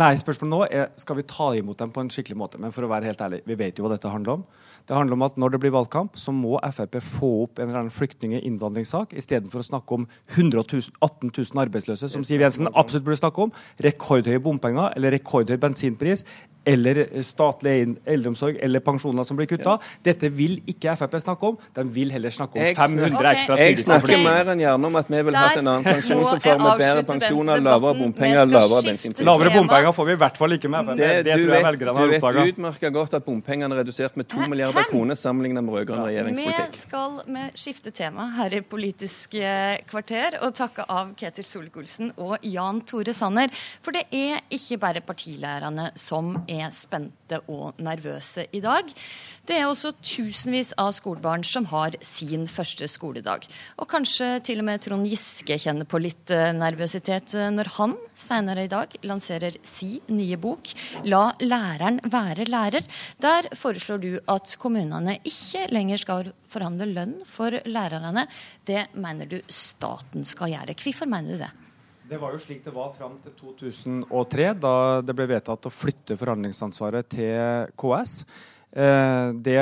nei, 0.00 0.12
spørsmålet 0.22 0.54
nå 0.54 0.62
er 0.70 0.94
skal 1.02 1.18
vi 1.18 1.26
ta 1.28 1.50
imot 1.58 1.82
dem 1.82 1.94
på 1.94 2.04
en 2.04 2.14
skikkelig 2.14 2.38
måte. 2.38 2.62
Men 2.62 2.74
for 2.74 2.86
å 2.86 2.92
være 2.94 3.10
helt 3.10 3.26
ærlig, 3.26 3.42
vi 3.46 3.58
vet 3.58 3.78
jo 3.78 3.86
hva 3.86 3.96
dette 3.96 4.10
handler 4.12 4.38
om. 4.38 4.46
Det 4.84 4.96
handler 4.96 5.16
om 5.16 5.24
at 5.24 5.36
når 5.40 5.54
det 5.54 5.60
blir 5.62 5.72
valgkamp, 5.72 6.18
så 6.20 6.32
må 6.34 6.58
Frp 6.76 6.98
få 7.00 7.30
opp 7.46 7.58
en 7.58 7.70
eller 7.70 7.84
annen 7.84 7.94
flyktning- 7.94 8.34
og 8.36 8.44
innvandringssak 8.44 9.14
istedenfor 9.16 9.62
å 9.62 9.68
snakke 9.70 9.96
om 9.96 10.04
118 10.36 11.30
000 11.32 11.62
arbeidsløse, 11.62 12.10
som 12.12 12.24
Siv 12.26 12.44
Jensen 12.44 12.68
absolutt 12.74 13.06
burde 13.06 13.20
snakke 13.22 13.46
om, 13.46 13.54
rekordhøye 13.80 14.42
bompenger 14.44 14.92
eller 14.92 15.16
rekordhøy 15.16 15.56
bensinpris 15.62 16.26
eller 16.64 17.22
statlig 17.22 17.74
eldreomsorg 18.04 18.58
eller 18.62 18.80
pensjoner 18.84 19.24
som 19.24 19.36
blir 19.36 19.48
kutta. 19.50 19.76
Dette 20.04 20.30
vil 20.32 20.58
ikke 20.70 20.94
Frp 20.98 21.16
snakke 21.20 21.50
om. 21.50 21.58
De 21.76 21.84
vil 21.94 22.12
heller 22.14 22.32
snakke 22.34 22.58
om 22.58 22.78
500 22.78 23.18
okay. 23.18 23.30
ekstra 23.34 23.58
Jeg 23.60 23.78
snakker 23.84 24.22
mer 24.24 24.52
enn 24.52 24.62
gjerne 24.62 24.90
om 24.90 24.98
at 25.00 25.10
vi 25.12 25.22
vil 25.28 25.38
ha 25.38 25.46
en 25.52 25.70
annen 25.74 25.86
pensjonsreform 25.86 26.64
med 26.64 26.82
bedre 26.82 27.04
pensjoner, 27.08 27.62
lavere 27.64 27.98
bompenger, 28.00 28.48
lavere 28.48 28.84
bensinpris. 28.88 29.26
Lavere 29.26 29.52
bompenger 29.54 29.96
får 29.96 30.08
vi 30.10 30.16
i 30.16 30.20
hvert 30.24 30.40
fall 30.40 30.56
ikke 30.58 30.72
med 30.72 30.90
Frp. 30.90 31.00
Det, 31.00 31.10
det, 31.28 31.38
tror 31.38 31.54
jeg 31.54 31.66
velgerne 31.68 31.96
har 31.98 32.14
oppdaga. 32.16 32.34
Du 32.34 32.40
vet 32.40 32.54
utmerket 32.54 32.96
godt 32.96 33.18
at 33.18 33.26
bompengene 33.28 33.76
er 33.76 33.82
redusert 33.82 34.18
med 34.20 34.28
2 34.32 34.48
milliarder 34.52 34.88
kroner 34.90 35.18
sammenlignet 35.18 35.66
med 35.66 35.78
rød-grønn 35.78 36.06
regjeringspolitikk. 36.08 36.78
Vi 36.78 36.84
skal 36.86 37.20
med 37.36 37.60
skifte 37.60 37.94
tema 37.94 38.28
her 38.38 38.58
i 38.58 38.62
Politisk 38.74 39.36
kvarter 39.90 40.38
og 40.40 40.54
takke 40.56 40.86
av 40.88 41.12
Ketil 41.18 41.46
Solvik-Olsen 41.48 42.14
og 42.24 42.38
Jan 42.48 42.80
Tore 42.88 43.14
Sanner. 43.16 43.52
For 43.84 43.96
det 43.96 44.06
er 44.14 44.42
ikke 44.54 44.80
bare 44.82 45.04
partilærerne 45.04 45.90
som 45.98 46.34
er 46.48 46.53
er 46.54 46.72
spente 46.74 47.40
og 47.50 47.80
nervøse 47.82 48.46
i 48.54 48.60
dag. 48.64 48.90
Det 49.44 49.56
er 49.58 49.66
også 49.68 49.92
tusenvis 50.00 50.72
av 50.80 50.92
skolebarn 50.96 51.44
som 51.44 51.66
har 51.68 51.96
sin 52.04 52.46
første 52.48 52.88
skoledag. 52.88 53.44
Og 53.76 53.88
kanskje 53.90 54.38
til 54.46 54.62
og 54.62 54.68
med 54.68 54.84
Trond 54.84 55.08
Giske 55.08 55.58
kjenner 55.60 55.88
på 55.88 56.00
litt 56.00 56.32
eh, 56.32 56.52
nervøsitet 56.56 57.34
eh, 57.36 57.50
når 57.52 57.72
han 57.76 57.96
senere 58.16 58.64
i 58.64 58.72
dag 58.72 58.94
lanserer 59.04 59.58
si 59.66 59.98
nye 60.08 60.38
bok 60.40 60.72
'La 61.04 61.34
læreren 61.40 62.00
være 62.04 62.48
lærer'. 62.48 62.88
Der 63.20 63.50
foreslår 63.52 64.00
du 64.00 64.12
at 64.28 64.56
kommunene 64.58 65.18
ikke 65.24 65.66
lenger 65.72 66.00
skal 66.00 66.32
forhandle 66.48 66.88
lønn 66.92 67.18
for 67.26 67.50
lærerne. 67.66 68.26
Det 68.64 68.88
mener 68.94 69.28
du 69.28 69.40
staten 69.48 70.24
skal 70.24 70.54
gjøre. 70.56 70.78
Hvorfor 70.80 71.10
mener 71.10 71.34
du 71.34 71.44
det? 71.44 71.52
Det 72.04 72.18
var 72.20 72.34
jo 72.34 72.40
slik 72.42 72.64
det 72.64 72.72
var 72.74 72.90
fram 72.92 73.14
til 73.22 73.32
2003, 73.38 74.48
da 74.60 74.74
det 75.00 75.14
ble 75.16 75.28
vedtatt 75.30 75.68
å 75.68 75.72
flytte 75.72 76.18
forhandlingsansvaret 76.20 77.08
til 77.14 77.70
KS. 77.80 78.18
Eh, 78.74 79.28
det 79.46 79.60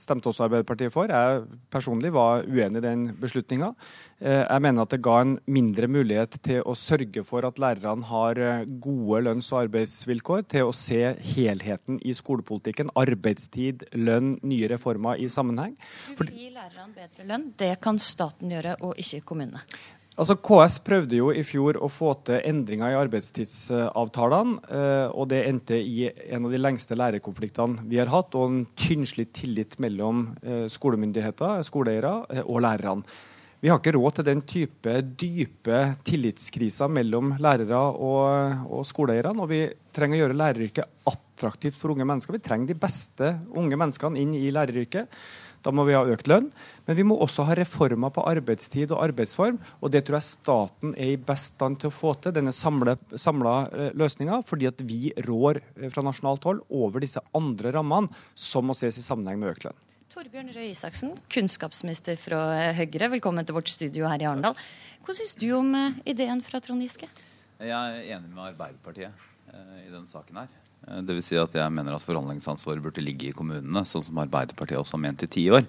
stemte 0.00 0.30
også 0.30 0.46
Arbeiderpartiet 0.46 0.92
for. 0.92 1.10
Jeg 1.12 1.42
personlig 1.72 2.10
var 2.14 2.46
uenig 2.48 2.80
i 2.80 2.84
den 2.86 3.02
beslutninga. 3.20 3.74
Eh, 4.18 4.40
jeg 4.40 4.64
mener 4.64 4.86
at 4.86 4.94
det 4.94 5.02
ga 5.04 5.18
en 5.20 5.34
mindre 5.44 5.86
mulighet 5.86 6.38
til 6.42 6.62
å 6.64 6.72
sørge 6.78 7.26
for 7.28 7.44
at 7.44 7.60
lærerne 7.60 8.08
har 8.08 8.40
eh, 8.40 8.64
gode 8.64 9.20
lønns- 9.26 9.52
og 9.52 9.66
arbeidsvilkår, 9.66 10.46
til 10.48 10.70
å 10.70 10.76
se 10.76 11.02
helheten 11.34 12.00
i 12.00 12.14
skolepolitikken, 12.16 12.94
arbeidstid, 12.96 13.84
lønn, 14.00 14.38
nye 14.42 14.70
reformer 14.72 15.20
i 15.20 15.28
sammenheng. 15.28 15.76
Du 16.08 16.24
vil 16.24 16.32
gi 16.32 16.48
lærerne 16.56 16.96
bedre 16.96 17.28
lønn. 17.28 17.50
Det 17.60 17.74
kan 17.84 18.00
staten 18.00 18.56
gjøre, 18.56 18.78
og 18.80 18.96
ikke 18.98 19.20
kommunene. 19.28 19.62
Altså, 20.14 20.36
KS 20.38 20.76
prøvde 20.86 21.18
jo 21.18 21.32
i 21.34 21.42
fjor 21.42 21.74
å 21.82 21.88
få 21.90 22.12
til 22.22 22.38
endringer 22.46 22.92
i 22.92 22.98
arbeidstidsavtalene. 23.00 24.60
Eh, 24.70 25.06
og 25.10 25.26
det 25.32 25.40
endte 25.48 25.74
i 25.74 26.06
en 26.06 26.46
av 26.46 26.54
de 26.54 26.60
lengste 26.60 26.94
lærerkonfliktene 26.94 27.82
vi 27.90 27.98
har 27.98 28.12
hatt, 28.12 28.36
og 28.38 28.46
en 28.46 28.60
tynnslitt 28.78 29.32
tillit 29.34 29.74
mellom 29.82 30.28
eh, 30.46 30.66
skolemyndigheter, 30.70 31.64
skoleeiere 31.66 32.14
eh, 32.30 32.44
og 32.44 32.62
lærerne. 32.62 33.16
Vi 33.64 33.70
har 33.72 33.80
ikke 33.80 33.94
råd 33.96 34.18
til 34.18 34.26
den 34.28 34.42
type 34.44 34.94
dype 35.16 35.78
tillitskriser 36.04 36.90
mellom 36.92 37.32
lærere 37.40 37.78
og, 37.80 38.66
og 38.68 38.82
skoleeierne. 38.84 39.40
Og 39.40 39.48
vi 39.50 39.62
trenger 39.96 40.18
å 40.18 40.20
gjøre 40.20 40.36
læreryrket 40.36 41.08
attraktivt 41.10 41.78
for 41.80 41.94
unge 41.94 42.04
mennesker. 42.06 42.36
Vi 42.36 42.44
trenger 42.44 42.70
de 42.70 42.76
beste 42.82 43.30
unge 43.56 43.78
menneskene 43.80 44.20
inn 44.20 44.36
i 44.36 44.52
læreryrket. 44.52 45.08
Da 45.64 45.72
må 45.72 45.86
vi 45.88 45.94
ha 45.96 46.04
økt 46.04 46.28
lønn. 46.28 46.50
Men 46.84 46.98
vi 46.98 47.06
må 47.08 47.16
også 47.24 47.46
ha 47.48 47.56
reformer 47.56 48.12
på 48.12 48.24
arbeidstid 48.28 48.92
og 48.92 49.00
arbeidsform. 49.06 49.56
Og 49.80 49.92
det 49.94 50.04
tror 50.04 50.18
jeg 50.18 50.28
staten 50.28 50.92
er 51.00 51.14
i 51.14 51.20
best 51.30 51.54
stand 51.54 51.80
til 51.80 51.88
å 51.88 51.94
få 51.94 52.12
til, 52.20 52.34
denne 52.36 52.52
samla 52.52 53.56
eh, 53.72 53.90
løsninga, 53.96 54.42
fordi 54.48 54.68
at 54.68 54.84
vi 54.84 55.14
rår 55.24 55.62
eh, 55.62 55.88
fra 55.94 56.04
nasjonalt 56.04 56.44
hold 56.48 56.60
over 56.68 57.04
disse 57.04 57.22
andre 57.36 57.72
rammene, 57.78 58.12
som 58.36 58.68
må 58.68 58.76
ses 58.76 59.00
i 59.00 59.04
sammenheng 59.06 59.40
med 59.40 59.54
økt 59.54 59.68
lønn. 59.68 59.80
Torbjørn 60.14 60.52
Røe 60.54 60.68
Isaksen, 60.70 61.14
kunnskapsminister 61.32 62.18
fra 62.20 62.42
Høyre, 62.76 63.08
velkommen 63.16 63.46
til 63.48 63.56
vårt 63.56 63.72
studio 63.72 64.06
her 64.06 64.22
i 64.22 64.28
Arendal. 64.28 64.54
Hva 65.04 65.16
syns 65.16 65.34
du 65.40 65.48
om 65.56 65.72
ideen 66.06 66.44
fra 66.44 66.60
Trond 66.62 66.84
Giske? 66.84 67.08
Jeg 67.58 67.72
er 67.74 68.14
enig 68.14 68.30
med 68.30 68.52
Arbeiderpartiet 68.52 69.26
i 69.82 69.88
denne 69.88 70.06
saken 70.10 70.44
her. 70.44 70.52
Eh, 70.88 71.00
det 71.04 71.16
vil 71.16 71.24
Si 71.24 71.38
at 71.40 71.54
jeg 71.56 71.72
mener 71.72 71.96
at 71.96 72.04
forhandlingsansvaret 72.04 72.82
burde 72.84 73.04
ligge 73.04 73.30
i 73.30 73.34
kommunene, 73.36 73.84
sånn 73.88 74.04
som 74.04 74.20
Arbeiderpartiet 74.20 74.80
også 74.80 74.98
har 74.98 75.04
ment 75.06 75.24
i 75.24 75.30
ti 75.30 75.46
år. 75.52 75.64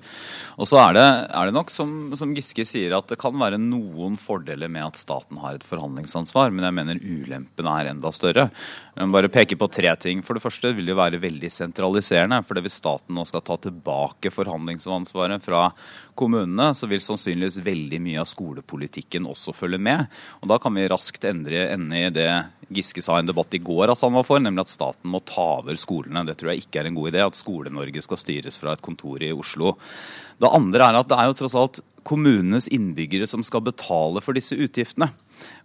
Og 0.59 0.69
så 0.69 0.81
er 0.81 0.97
det, 0.97 1.05
er 1.31 1.47
det 1.47 1.55
nok, 1.55 1.71
som, 1.73 1.93
som, 2.19 2.33
Giske 2.35 2.65
sier, 2.67 2.97
at 2.97 3.07
det 3.11 3.19
kan 3.21 3.35
være 3.39 3.59
noen 3.61 4.17
fordeler 4.19 4.71
med 4.71 4.89
at 4.89 4.99
staten 4.99 5.39
har 5.43 5.55
et 5.55 5.67
forhandlingsansvar, 5.67 6.51
men 6.51 6.67
jeg 6.67 6.75
mener 6.75 7.03
ulempene 7.03 7.77
er 7.79 7.91
enda 7.93 8.11
større. 8.15 8.49
Jeg 8.95 9.07
må 9.07 9.15
bare 9.17 9.31
peke 9.31 9.57
på 9.59 9.69
tre 9.71 9.91
ting. 9.99 10.21
For 10.25 10.37
det 10.37 10.43
første 10.43 10.73
vil 10.75 10.87
det 10.87 10.97
være 10.97 11.21
veldig 11.23 11.51
sentraliserende. 11.51 12.41
For 12.47 12.59
hvis 12.63 12.79
staten 12.81 13.15
nå 13.15 13.25
skal 13.27 13.43
ta 13.45 13.57
tilbake 13.59 14.31
forhandlingsansvaret 14.33 15.43
fra 15.43 15.69
kommunene, 16.15 16.69
så 16.75 16.87
vil 16.87 17.03
sannsynligvis 17.03 17.61
veldig 17.65 17.99
mye 18.03 18.21
av 18.23 18.29
skolepolitikken 18.31 19.27
også 19.27 19.55
følge 19.55 19.81
med. 19.83 20.07
Og 20.41 20.51
da 20.51 20.59
kan 20.63 20.75
vi 20.75 20.87
raskt 20.91 21.27
endre, 21.27 21.67
ende 21.75 22.05
i 22.05 22.13
det 22.13 22.29
Giske 22.73 23.03
sa 23.05 23.17
i 23.17 23.23
en 23.23 23.29
debatt 23.29 23.53
i 23.53 23.61
går 23.61 23.91
at 23.93 24.01
han 24.01 24.15
var 24.15 24.25
for, 24.27 24.41
nemlig 24.41 24.65
at 24.65 24.73
staten 24.73 25.11
må 25.11 25.21
ta 25.27 25.45
over 25.59 25.77
skolene. 25.79 26.25
Det 26.27 26.37
tror 26.39 26.53
jeg 26.53 26.65
ikke 26.65 26.81
er 26.81 26.89
en 26.89 26.97
god 26.97 27.11
idé, 27.11 27.21
at 27.25 27.37
Skole-Norge 27.37 28.03
skal 28.05 28.21
styres 28.21 28.57
fra 28.61 28.73
et 28.73 28.85
kontor 28.85 29.21
i 29.23 29.33
Oslo. 29.35 29.75
Det 30.41 30.51
andre 30.51 30.89
er 30.89 30.99
at 30.99 31.11
det 31.11 31.19
er 31.19 31.29
jo 31.29 31.37
tross 31.41 31.57
alt 31.59 31.81
kommunenes 32.05 32.69
innbyggere 32.73 33.27
som 33.29 33.43
skal 33.45 33.63
betale 33.65 34.21
for 34.21 34.37
disse 34.37 34.57
utgiftene. 34.57 35.09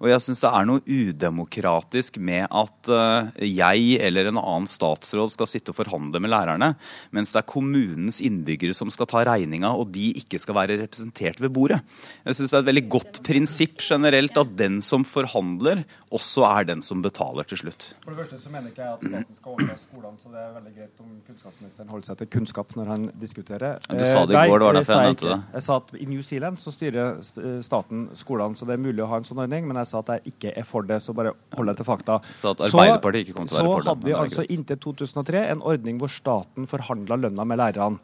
Og 0.00 0.08
jeg 0.08 0.22
syns 0.24 0.40
det 0.40 0.48
er 0.48 0.64
noe 0.68 0.80
udemokratisk 0.88 2.16
med 2.24 2.46
at 2.48 2.88
uh, 2.88 3.28
jeg 3.44 3.98
eller 4.00 4.30
en 4.30 4.40
annen 4.40 4.68
statsråd 4.70 5.34
skal 5.34 5.48
sitte 5.50 5.74
og 5.74 5.76
forhandle 5.76 6.22
med 6.24 6.32
lærerne, 6.32 6.70
mens 7.12 7.34
det 7.34 7.42
er 7.42 7.48
kommunens 7.50 8.22
innbyggere 8.24 8.76
som 8.76 8.88
skal 8.92 9.08
ta 9.10 9.20
regninga, 9.28 9.74
og 9.76 9.92
de 9.92 10.08
ikke 10.22 10.40
skal 10.40 10.56
være 10.56 10.78
representert 10.80 11.42
ved 11.44 11.52
bordet. 11.52 11.82
Jeg 12.24 12.38
syns 12.38 12.54
det 12.54 12.58
er 12.58 12.64
et 12.64 12.70
veldig 12.70 12.84
godt 12.96 13.20
prinsipp 13.26 13.84
generelt 13.84 14.40
at 14.40 14.54
den 14.56 14.80
som 14.84 15.04
forhandler, 15.04 15.84
også 16.10 16.46
er 16.48 16.70
den 16.72 16.80
som 16.82 17.04
betaler 17.04 17.46
til 17.46 17.60
slutt. 17.60 17.90
For 18.00 18.16
det 18.16 18.24
første 18.24 18.40
så 18.40 18.54
mener 18.54 18.72
ikke 18.72 18.82
jeg 18.82 18.96
at 18.96 19.04
staten 19.04 19.36
skal 19.36 19.52
overta 19.52 19.76
skolene, 19.84 20.16
så 20.22 20.32
det 20.32 20.40
er 20.40 20.56
veldig 20.56 20.74
greit 20.78 21.04
om 21.04 21.12
kunnskapsministeren 21.28 21.92
holder 21.92 22.08
seg 22.08 22.22
til 22.22 22.32
kunnskap 22.38 22.74
når 22.78 22.90
han 22.94 23.06
diskuterer. 23.20 23.84
Du 23.84 24.02
sa 24.08 24.24
det 24.24 24.40
i 24.40 24.48
går, 24.48 24.56
det 24.64 24.70
var 24.70 24.80
derfor 24.80 24.96
jeg 24.96 25.12
nevnte 25.12 25.28
det. 25.28 25.38
Jeg 25.58 25.68
sa 25.68 25.78
at 25.84 25.94
i 26.00 26.08
New 26.08 26.24
Zealand 26.24 26.58
så 26.62 26.72
styrer 26.74 27.20
staten 27.62 28.08
skolene, 28.16 28.56
så 28.56 28.64
det 28.64 28.78
er 28.78 28.82
mulig 28.88 29.04
å 29.04 29.10
ha 29.12 29.20
en 29.20 29.28
sånn 29.28 29.44
ordning. 29.44 29.68
men 29.68 29.76
jeg 29.82 29.89
sa 29.90 30.02
at 30.04 30.12
jeg 30.16 30.34
ikke 30.34 30.54
er 30.56 30.66
for 30.68 30.86
det, 30.86 31.00
så 31.04 31.14
bare 31.16 31.34
hold 31.58 31.70
deg 31.72 31.80
til 31.80 31.88
fakta. 31.88 32.18
Så 32.40 32.54
at 32.54 32.64
Arbeiderpartiet 32.70 33.26
ikke 33.26 33.38
kommer 33.38 33.52
til 33.52 33.60
å 33.60 33.64
være 33.64 33.70
for 33.70 33.80
det. 33.80 33.86
Så 33.86 33.94
hadde 33.94 34.08
vi 34.08 34.18
altså 34.18 34.46
inntil 34.56 34.82
2003 34.86 35.46
en 35.54 35.64
ordning 35.72 36.00
hvor 36.00 36.12
staten 36.14 36.70
forhandla 36.70 37.18
lønna 37.26 37.46
med 37.48 37.60
lærerne. 37.60 38.00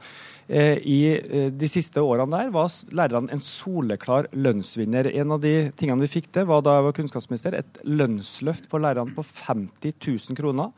Eh, 0.47 0.79
I 0.79 0.99
eh, 1.17 1.49
de 1.51 1.67
siste 1.67 1.99
årene 1.99 2.31
der 2.31 2.53
var 2.55 2.71
lærerne 2.95 3.33
en 3.35 3.43
soleklar 3.43 4.29
lønnsvinner. 4.31 5.09
En 5.19 5.35
av 5.35 5.41
de 5.43 5.73
tingene 5.75 6.05
vi 6.05 6.13
fikk 6.13 6.29
til, 6.35 6.47
var 6.47 6.63
da 6.63 6.77
jeg 6.77 6.87
var 6.87 6.97
kunnskapsminister, 7.01 7.57
et 7.59 7.81
lønnsløft 7.83 8.69
på 8.71 8.79
lærerne 8.79 9.15
på 9.17 9.25
50 9.27 9.97
000 10.07 10.39
kroner 10.39 10.71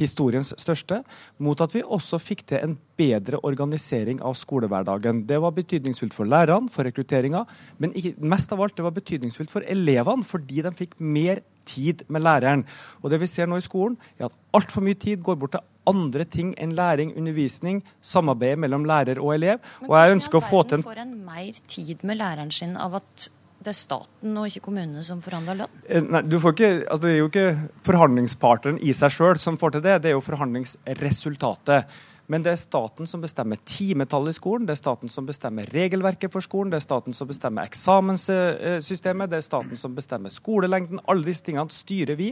historiens 0.00 0.54
største, 0.56 1.02
mot 1.42 1.60
at 1.60 1.74
vi 1.74 1.82
også 1.84 2.20
fikk 2.22 2.46
til 2.48 2.64
en 2.64 2.76
bedre 2.96 3.42
organisering 3.44 4.22
av 4.24 4.38
skolehverdagen. 4.40 5.26
Det 5.28 5.40
var 5.42 5.52
betydningsfullt 5.56 6.16
for 6.16 6.30
lærerne, 6.30 6.72
for 6.72 6.88
rekrutteringa, 6.88 7.44
men 7.82 7.92
mest 8.24 8.54
av 8.54 8.62
alt 8.64 8.78
det 8.78 8.86
var 8.86 8.96
betydningsfullt 8.96 9.52
for 9.52 9.66
elevene, 9.68 10.24
fordi 10.24 10.64
de 10.64 10.72
fikk 10.78 10.96
mer 11.00 11.42
tid 11.68 12.06
med 12.08 12.24
læreren. 12.24 12.64
Og 13.02 13.12
det 13.12 13.20
vi 13.20 13.28
ser 13.28 13.50
nå 13.50 13.60
i 13.60 13.66
skolen, 13.66 13.98
er 14.16 14.30
at 14.30 14.40
altfor 14.56 14.84
mye 14.86 14.96
tid 14.96 15.20
går 15.26 15.36
bort 15.36 15.58
til 15.58 15.66
andre 15.88 16.26
ting 16.28 16.52
enn 16.60 16.74
læring, 16.76 17.14
undervisning, 17.16 17.82
samarbeid 18.04 18.60
mellom 18.60 18.84
lærer 18.88 19.20
og 19.22 19.34
elev. 19.34 19.60
Men 19.80 19.90
og 19.90 19.98
jeg 19.98 20.16
ønsker 20.16 20.40
å 20.40 20.44
få 20.44 20.62
til 20.68 20.80
en 20.80 20.86
får 20.86 21.02
en 21.04 21.14
mer 21.26 21.60
tid 21.66 22.04
med 22.04 22.20
læreren 22.20 22.52
sin 22.54 22.76
av 22.76 23.00
at 23.00 23.30
det 23.60 23.74
er 23.74 23.76
staten 23.76 24.36
og 24.40 24.46
ikke 24.48 24.62
kommunene 24.64 25.02
som 25.04 25.18
forhandler 25.20 25.58
lønn? 25.62 25.80
Eh, 25.84 26.00
nei, 26.00 26.22
ikke, 26.24 26.70
altså 26.86 27.02
Det 27.02 27.10
er 27.10 27.18
jo 27.18 27.28
ikke 27.28 27.48
forhandlingspartneren 27.84 28.78
i 28.80 28.94
seg 28.96 29.12
sjøl 29.12 29.40
som 29.40 29.58
får 29.60 29.76
til 29.76 29.84
det, 29.84 29.98
det 30.00 30.12
er 30.12 30.16
jo 30.16 30.24
forhandlingsresultatet. 30.24 31.98
Men 32.30 32.44
det 32.46 32.52
er 32.52 32.60
staten 32.60 33.08
som 33.10 33.22
bestemmer 33.22 33.58
timetallet 33.66 34.36
i 34.36 34.38
skolen, 34.38 34.66
det 34.68 34.76
er 34.76 34.78
staten 34.78 35.10
som 35.10 35.26
bestemmer 35.26 35.66
regelverket 35.74 36.30
for 36.30 36.44
skolen, 36.44 36.70
det 36.70 36.78
er 36.78 36.84
staten 36.84 37.16
som 37.16 37.26
bestemmer 37.26 37.66
eksamenssystemet, 37.66 39.32
det 39.32 39.40
er 39.40 39.46
staten 39.46 39.80
som 39.80 39.96
bestemmer 39.96 40.30
skolelengden. 40.30 41.02
Alle 41.10 41.26
disse 41.26 41.42
tingene 41.46 41.74
styrer 41.74 42.14
vi. 42.20 42.28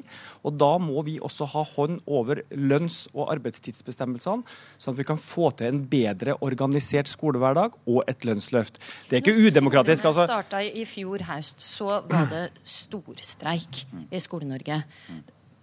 Og 0.46 0.54
da 0.60 0.70
må 0.82 1.02
vi 1.06 1.16
også 1.18 1.48
ha 1.50 1.64
hånd 1.72 1.98
over 2.06 2.44
lønns- 2.54 3.08
og 3.10 3.32
arbeidstidsbestemmelsene, 3.34 4.46
sånn 4.78 4.94
at 4.94 5.00
vi 5.00 5.08
kan 5.08 5.18
få 5.18 5.50
til 5.58 5.72
en 5.72 5.82
bedre 5.90 6.38
organisert 6.46 7.10
skolehverdag 7.10 7.74
og 7.88 8.04
et 8.06 8.28
lønnsløft. 8.28 8.78
Det 9.08 9.18
er 9.18 9.24
ikke 9.24 9.48
udemokratisk. 9.48 10.04
altså. 10.04 10.28
altså. 10.28 10.38
starta 10.38 10.62
i 10.62 10.86
fjor 10.86 11.26
høst, 11.32 11.58
så 11.64 12.00
var 12.06 12.30
det 12.30 12.46
storstreik 12.62 13.82
i 14.14 14.22
Skole-Norge. 14.22 14.80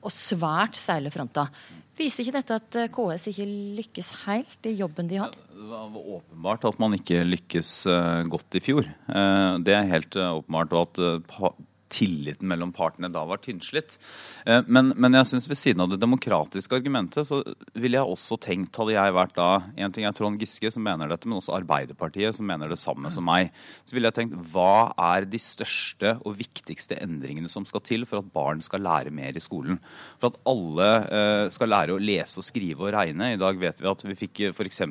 Og 0.06 0.14
svært 0.14 0.78
steile 0.78 1.10
fronter. 1.14 1.50
Viser 1.96 2.26
ikke 2.26 2.36
dette 2.36 2.58
at 2.60 2.78
eh, 2.82 2.90
KS 2.92 3.30
ikke 3.32 3.46
lykkes 3.78 4.10
helt 4.26 4.68
i 4.68 4.74
jobben 4.76 5.08
de 5.08 5.22
har? 5.22 5.36
Det 5.56 5.68
var 5.70 5.96
åpenbart 5.96 6.68
at 6.68 6.82
man 6.84 6.98
ikke 6.98 7.22
lykkes 7.24 7.72
eh, 7.88 8.24
godt 8.32 8.58
i 8.60 8.64
fjor. 8.64 8.90
Eh, 8.90 9.52
det 9.64 9.78
er 9.78 9.88
helt 9.94 10.18
åpenbart. 10.20 10.76
Og 10.76 10.90
at 10.90 11.64
tilliten 11.96 12.50
mellom 12.50 12.74
partene 12.76 13.10
da 13.12 13.24
var 13.28 13.40
tynnslitt. 13.44 13.98
Eh, 14.46 14.62
men, 14.68 14.92
men 15.00 15.18
jeg 15.20 15.32
synes 15.32 15.48
ved 15.50 15.60
siden 15.60 15.84
av 15.86 15.92
det 15.92 16.02
demokratiske 16.02 16.76
argumentet, 16.76 17.28
så 17.30 17.42
ville 17.74 18.00
jeg 18.00 18.16
også 18.16 18.40
tenkt, 18.44 18.76
hadde 18.76 18.98
jeg 18.98 19.16
vært 19.16 19.36
da 19.36 19.50
En 19.80 19.94
ting 19.94 20.06
er 20.08 20.14
Trond 20.16 20.40
Giske 20.42 20.70
som 20.74 20.84
mener 20.86 21.10
dette, 21.10 21.28
men 21.30 21.40
også 21.40 21.56
Arbeiderpartiet 21.56 22.38
som 22.38 22.48
mener 22.48 22.72
det 22.72 22.80
samme 22.82 23.12
som 23.14 23.26
meg. 23.28 23.52
Så 23.88 23.96
ville 23.96 24.10
jeg 24.10 24.18
tenkt 24.20 24.38
hva 24.52 24.92
er 25.14 25.28
de 25.30 25.40
største 25.42 26.16
og 26.24 26.38
viktigste 26.40 26.98
endringene 27.02 27.50
som 27.52 27.66
skal 27.68 27.84
til 27.86 28.06
for 28.10 28.22
at 28.22 28.32
barn 28.34 28.64
skal 28.66 28.84
lære 28.86 29.14
mer 29.16 29.36
i 29.36 29.44
skolen? 29.44 29.80
For 30.22 30.32
at 30.32 30.40
alle 30.50 30.90
eh, 31.06 31.46
skal 31.54 31.72
lære 31.72 31.96
å 31.96 32.02
lese 32.02 32.42
og 32.42 32.48
skrive 32.48 32.88
og 32.88 32.94
regne. 32.96 33.34
I 33.36 33.42
dag 33.42 33.60
vet 33.62 33.82
vi 33.82 33.92
at 33.92 34.06
vi 34.08 34.18
fikk 34.20 34.44
eh, 34.48 34.56
f.eks. 34.56 34.82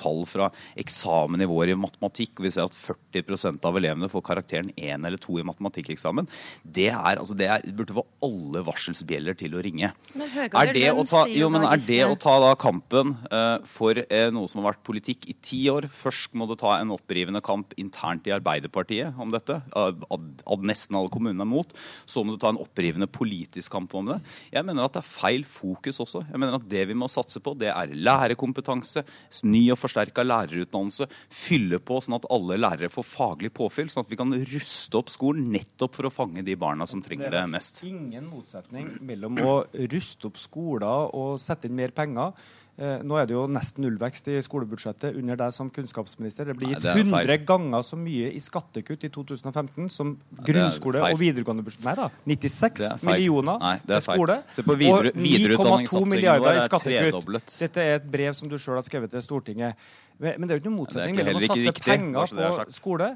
tall 0.00 0.24
fra 0.30 0.50
eksamen 0.80 1.44
i 1.44 1.50
vår 1.50 1.74
i 1.74 1.78
matematikk, 1.78 2.38
og 2.38 2.48
vi 2.48 2.54
ser 2.54 2.68
at 2.68 2.76
40% 2.76 3.68
av 3.68 3.80
elevene 3.80 4.10
får 4.12 4.24
karakteren 4.26 4.72
1 4.76 5.04
eller 5.04 5.20
2 5.20 5.40
i 5.40 5.46
matematikkeksamen 5.46 6.28
det, 6.62 6.88
er, 6.92 7.18
altså 7.18 7.36
det, 7.38 7.48
er, 7.50 7.64
burde 7.76 7.96
få 7.96 8.04
alle 8.24 8.62
varselsbjeller 8.66 9.36
til 9.38 9.56
å 9.56 9.62
ringe. 9.64 9.90
Er 10.14 10.72
det 10.74 10.86
å 10.92 11.04
ta, 11.08 11.24
jo, 11.30 11.50
men 11.52 11.66
er 11.68 11.82
det 11.82 12.00
å 12.06 12.16
ta 12.20 12.36
da 12.42 12.52
kampen 12.60 13.14
uh, 13.30 13.58
for 13.68 13.98
uh, 13.98 14.28
noe 14.34 14.50
som 14.50 14.62
har 14.62 14.72
vært 14.72 14.84
politikk 14.86 15.28
i 15.30 15.36
ti 15.44 15.62
år? 15.72 15.88
Først 15.92 16.36
må 16.38 16.48
du 16.50 16.56
ta 16.60 16.76
en 16.78 16.94
opprivende 16.94 17.42
kamp 17.44 17.74
internt 17.80 18.28
i 18.28 18.34
Arbeiderpartiet 18.36 19.18
om 19.20 19.32
dette. 19.34 19.60
Ad, 19.74 20.04
ad 20.10 20.66
nesten 20.66 20.98
alle 20.98 21.12
kommunene 21.12 21.44
er 21.44 21.50
mot. 21.50 21.74
Så 22.06 22.24
må 22.24 22.34
du 22.34 22.40
ta 22.42 22.52
en 22.52 22.60
opprivende 22.62 23.08
politisk 23.10 23.74
kamp 23.74 23.94
om 23.98 24.12
det. 24.12 24.20
Jeg 24.54 24.66
mener 24.66 24.86
at 24.86 24.96
det 24.96 25.02
er 25.02 25.10
feil 25.10 25.46
fokus 25.48 26.00
også. 26.04 26.24
Jeg 26.30 26.40
mener 26.40 26.58
at 26.58 26.68
Det 26.70 26.86
vi 26.88 26.96
må 26.98 27.08
satse 27.10 27.40
på, 27.44 27.54
det 27.58 27.70
er 27.72 27.92
lærerkompetanse, 27.94 29.04
ny 29.46 29.66
og 29.74 29.80
forsterka 29.80 30.24
lærerutdannelse, 30.26 31.08
fylle 31.32 31.80
på 31.82 32.00
sånn 32.04 32.18
at 32.18 32.28
alle 32.32 32.58
lærere 32.60 32.92
får 32.92 33.06
faglig 33.08 33.52
påfyll, 33.54 33.90
sånn 33.92 34.04
at 34.04 34.12
vi 34.12 34.18
kan 34.20 34.32
ruste 34.54 34.98
opp 35.00 35.12
skolen 35.12 35.50
nettopp 35.54 35.98
for 35.98 36.08
å 36.08 36.12
fange 36.14 36.43
de 36.46 36.56
barna 36.58 36.86
som 36.90 37.02
trenger 37.04 37.32
det, 37.32 37.44
mest. 37.52 37.80
Det 37.80 37.88
er 37.88 37.94
ingen 37.94 38.28
motsetning 38.30 38.90
mellom 39.04 39.40
å 39.44 39.54
ruste 39.94 40.30
opp 40.30 40.40
skoler 40.40 41.14
og 41.14 41.40
sette 41.42 41.70
inn 41.70 41.76
mer 41.78 41.94
penger. 41.96 42.34
Eh, 42.74 43.04
nå 43.06 43.14
er 43.14 43.28
det 43.30 43.36
jo 43.36 43.44
nesten 43.46 43.84
nullvekst 43.84 44.26
i 44.32 44.40
skolebudsjettet 44.42 45.14
under 45.14 45.38
deg 45.38 45.52
som 45.54 45.68
kunnskapsminister. 45.70 46.48
Det 46.48 46.56
blir 46.58 46.72
gitt 46.72 46.88
100 46.90 47.36
ganger 47.46 47.84
så 47.86 47.94
mye 47.94 48.32
i 48.34 48.40
skattekutt 48.42 49.04
i 49.06 49.10
2015 49.14 49.92
som 49.94 50.16
grunnskole 50.48 51.04
og 51.12 51.20
videregående 51.20 51.62
budsjett. 51.62 51.84
Nei 51.86 51.94
da, 52.00 52.08
96 52.26 53.04
millioner 53.06 53.62
Nei, 53.62 53.76
til 53.86 54.02
skole 54.08 54.40
og 54.42 55.06
9,2 55.14 56.02
milliarder 56.10 56.58
i 56.58 56.66
skattekutt. 56.66 57.54
Dette 57.62 57.86
er 57.86 58.00
et 58.00 58.10
brev 58.16 58.34
som 58.34 58.50
du 58.50 58.58
sjøl 58.58 58.80
har 58.80 58.88
skrevet 58.88 59.14
til 59.14 59.22
Stortinget. 59.22 59.78
Men, 60.18 60.40
men 60.40 60.48
det 60.48 60.56
er 60.56 60.58
jo 60.58 60.64
ikke 60.64 60.72
noen 60.72 60.80
motsetning 60.82 61.20
mellom 61.20 61.38
å 61.38 61.52
satse 61.54 61.86
penger 61.86 62.34
på 62.34 62.74
skole 62.74 63.14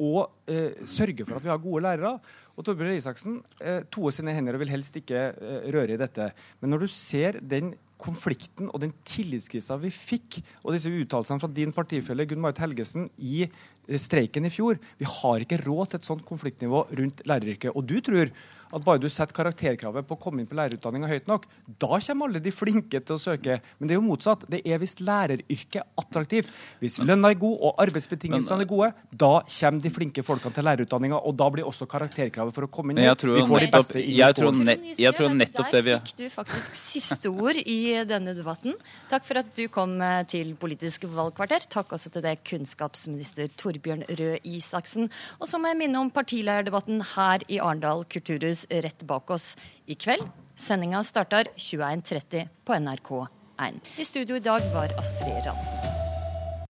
og 0.00 0.48
eh, 0.48 0.86
sørge 0.88 1.26
for 1.26 1.40
at 1.40 1.44
vi 1.44 1.50
har 1.50 1.60
gode 1.60 1.82
lærere. 1.84 2.14
Og 2.60 2.66
Torbjørn 2.66 2.98
Isaksen 2.98 3.38
eh, 3.64 3.86
toer 3.88 4.12
sine 4.12 4.34
hender 4.36 4.58
og 4.58 4.60
vil 4.60 4.74
helst 4.74 4.96
ikke 5.00 5.30
eh, 5.32 5.68
røre 5.72 5.94
i 5.94 6.00
dette. 6.00 6.26
Men 6.60 6.74
når 6.74 6.84
du 6.84 6.90
ser 6.92 7.40
den 7.40 7.72
konflikten 8.00 8.70
og 8.70 8.80
den 8.82 8.94
tillitskrisa 9.08 9.78
vi 9.82 9.92
fikk, 9.94 10.40
og 10.64 10.74
disse 10.76 10.92
uttalelsene 10.92 11.42
fra 11.42 11.50
din 11.54 11.74
partifelle 11.76 12.26
Gunn 12.28 12.42
Marit 12.42 12.62
Helgesen 12.62 13.10
i 13.18 13.44
eh, 13.46 14.00
streiken 14.00 14.48
i 14.48 14.52
fjor 14.52 14.80
Vi 15.00 15.08
har 15.08 15.44
ikke 15.44 15.60
råd 15.64 15.92
til 15.92 16.00
et 16.00 16.08
sånt 16.08 16.24
konfliktnivå 16.28 16.86
rundt 16.98 17.22
læreryrket. 17.28 17.74
Og 17.74 17.86
du 17.86 17.98
tror 18.04 18.32
at 18.70 18.84
bare 18.86 19.00
du 19.02 19.08
setter 19.10 19.34
karakterkravet 19.34 20.06
på 20.06 20.16
å 20.16 20.20
komme 20.20 20.42
inn 20.42 20.48
på 20.48 20.56
lærerutdanninga 20.58 21.10
høyt 21.10 21.30
nok, 21.30 21.46
da 21.66 21.98
kommer 21.98 22.28
alle 22.28 22.42
de 22.42 22.52
flinke 22.54 23.00
til 23.02 23.16
å 23.16 23.20
søke. 23.20 23.58
Men 23.78 23.90
det 23.90 23.96
er 23.96 23.98
jo 23.98 24.06
motsatt. 24.06 24.44
Det 24.50 24.60
er 24.62 24.80
hvis 24.82 24.96
læreryrket 25.02 25.80
er 25.82 25.86
attraktivt. 26.00 26.52
Hvis 26.82 27.00
lønna 27.02 27.32
er 27.32 27.40
god 27.40 27.56
og 27.66 27.82
arbeidsbetingelsene 27.82 28.66
er 28.66 28.70
gode, 28.70 28.92
da 29.10 29.32
kommer 29.42 29.84
de 29.84 29.94
flinke 29.94 30.24
folkene 30.26 30.54
til 30.56 30.68
lærerutdanninga, 30.68 31.18
og 31.18 31.36
da 31.40 31.50
blir 31.52 31.66
også 31.66 31.88
karakterkravet 31.90 32.56
for 32.56 32.68
å 32.68 32.70
komme 32.70 32.94
inn 32.94 33.02
høyt. 33.02 33.26
Vi 33.26 33.46
får 33.50 33.66
de 33.66 33.70
beste 33.74 34.04
i 34.04 34.18
skolen. 34.20 34.74
Jeg 35.00 35.18
tror 35.18 35.34
nettopp 35.34 35.74
det 35.74 35.84
vi 35.86 35.96
Der 35.96 36.06
fikk 36.06 36.20
du 36.20 36.26
faktisk 36.30 36.78
siste 36.78 37.32
ord 37.32 37.58
i 37.64 37.80
denne 38.08 38.34
debatten. 38.36 38.76
Takk 39.10 39.26
for 39.26 39.40
at 39.40 39.52
du 39.56 39.64
kom 39.72 39.96
eh, 40.04 40.22
til 40.30 40.54
Politisk 40.60 41.06
valgkvarter. 41.10 41.66
Takk 41.70 41.94
også 41.96 42.12
til 42.14 42.24
det 42.26 42.36
kunnskapsminister 42.48 43.50
Torbjørn 43.60 44.06
Røe 44.08 44.40
Isaksen. 44.44 45.10
Og 45.40 45.50
så 45.50 45.60
må 45.60 45.72
jeg 45.72 45.80
minne 45.82 46.02
om 46.02 46.12
partilederdebatten 46.14 47.04
her 47.14 47.46
i 47.48 47.60
Arendal 47.60 48.06
kulturhus 48.10 48.66
rett 48.70 49.06
bak 49.08 49.30
oss 49.34 49.52
i 49.90 49.98
kveld. 49.98 50.26
Sendinga 50.60 51.02
starter 51.06 51.52
21.30 51.56 52.50
på 52.64 52.76
NRK1. 52.76 53.80
I 54.00 54.08
studio 54.08 54.40
i 54.40 54.44
dag 54.44 54.70
var 54.74 54.92
Astrid 55.00 55.46
Rand. 55.46 55.99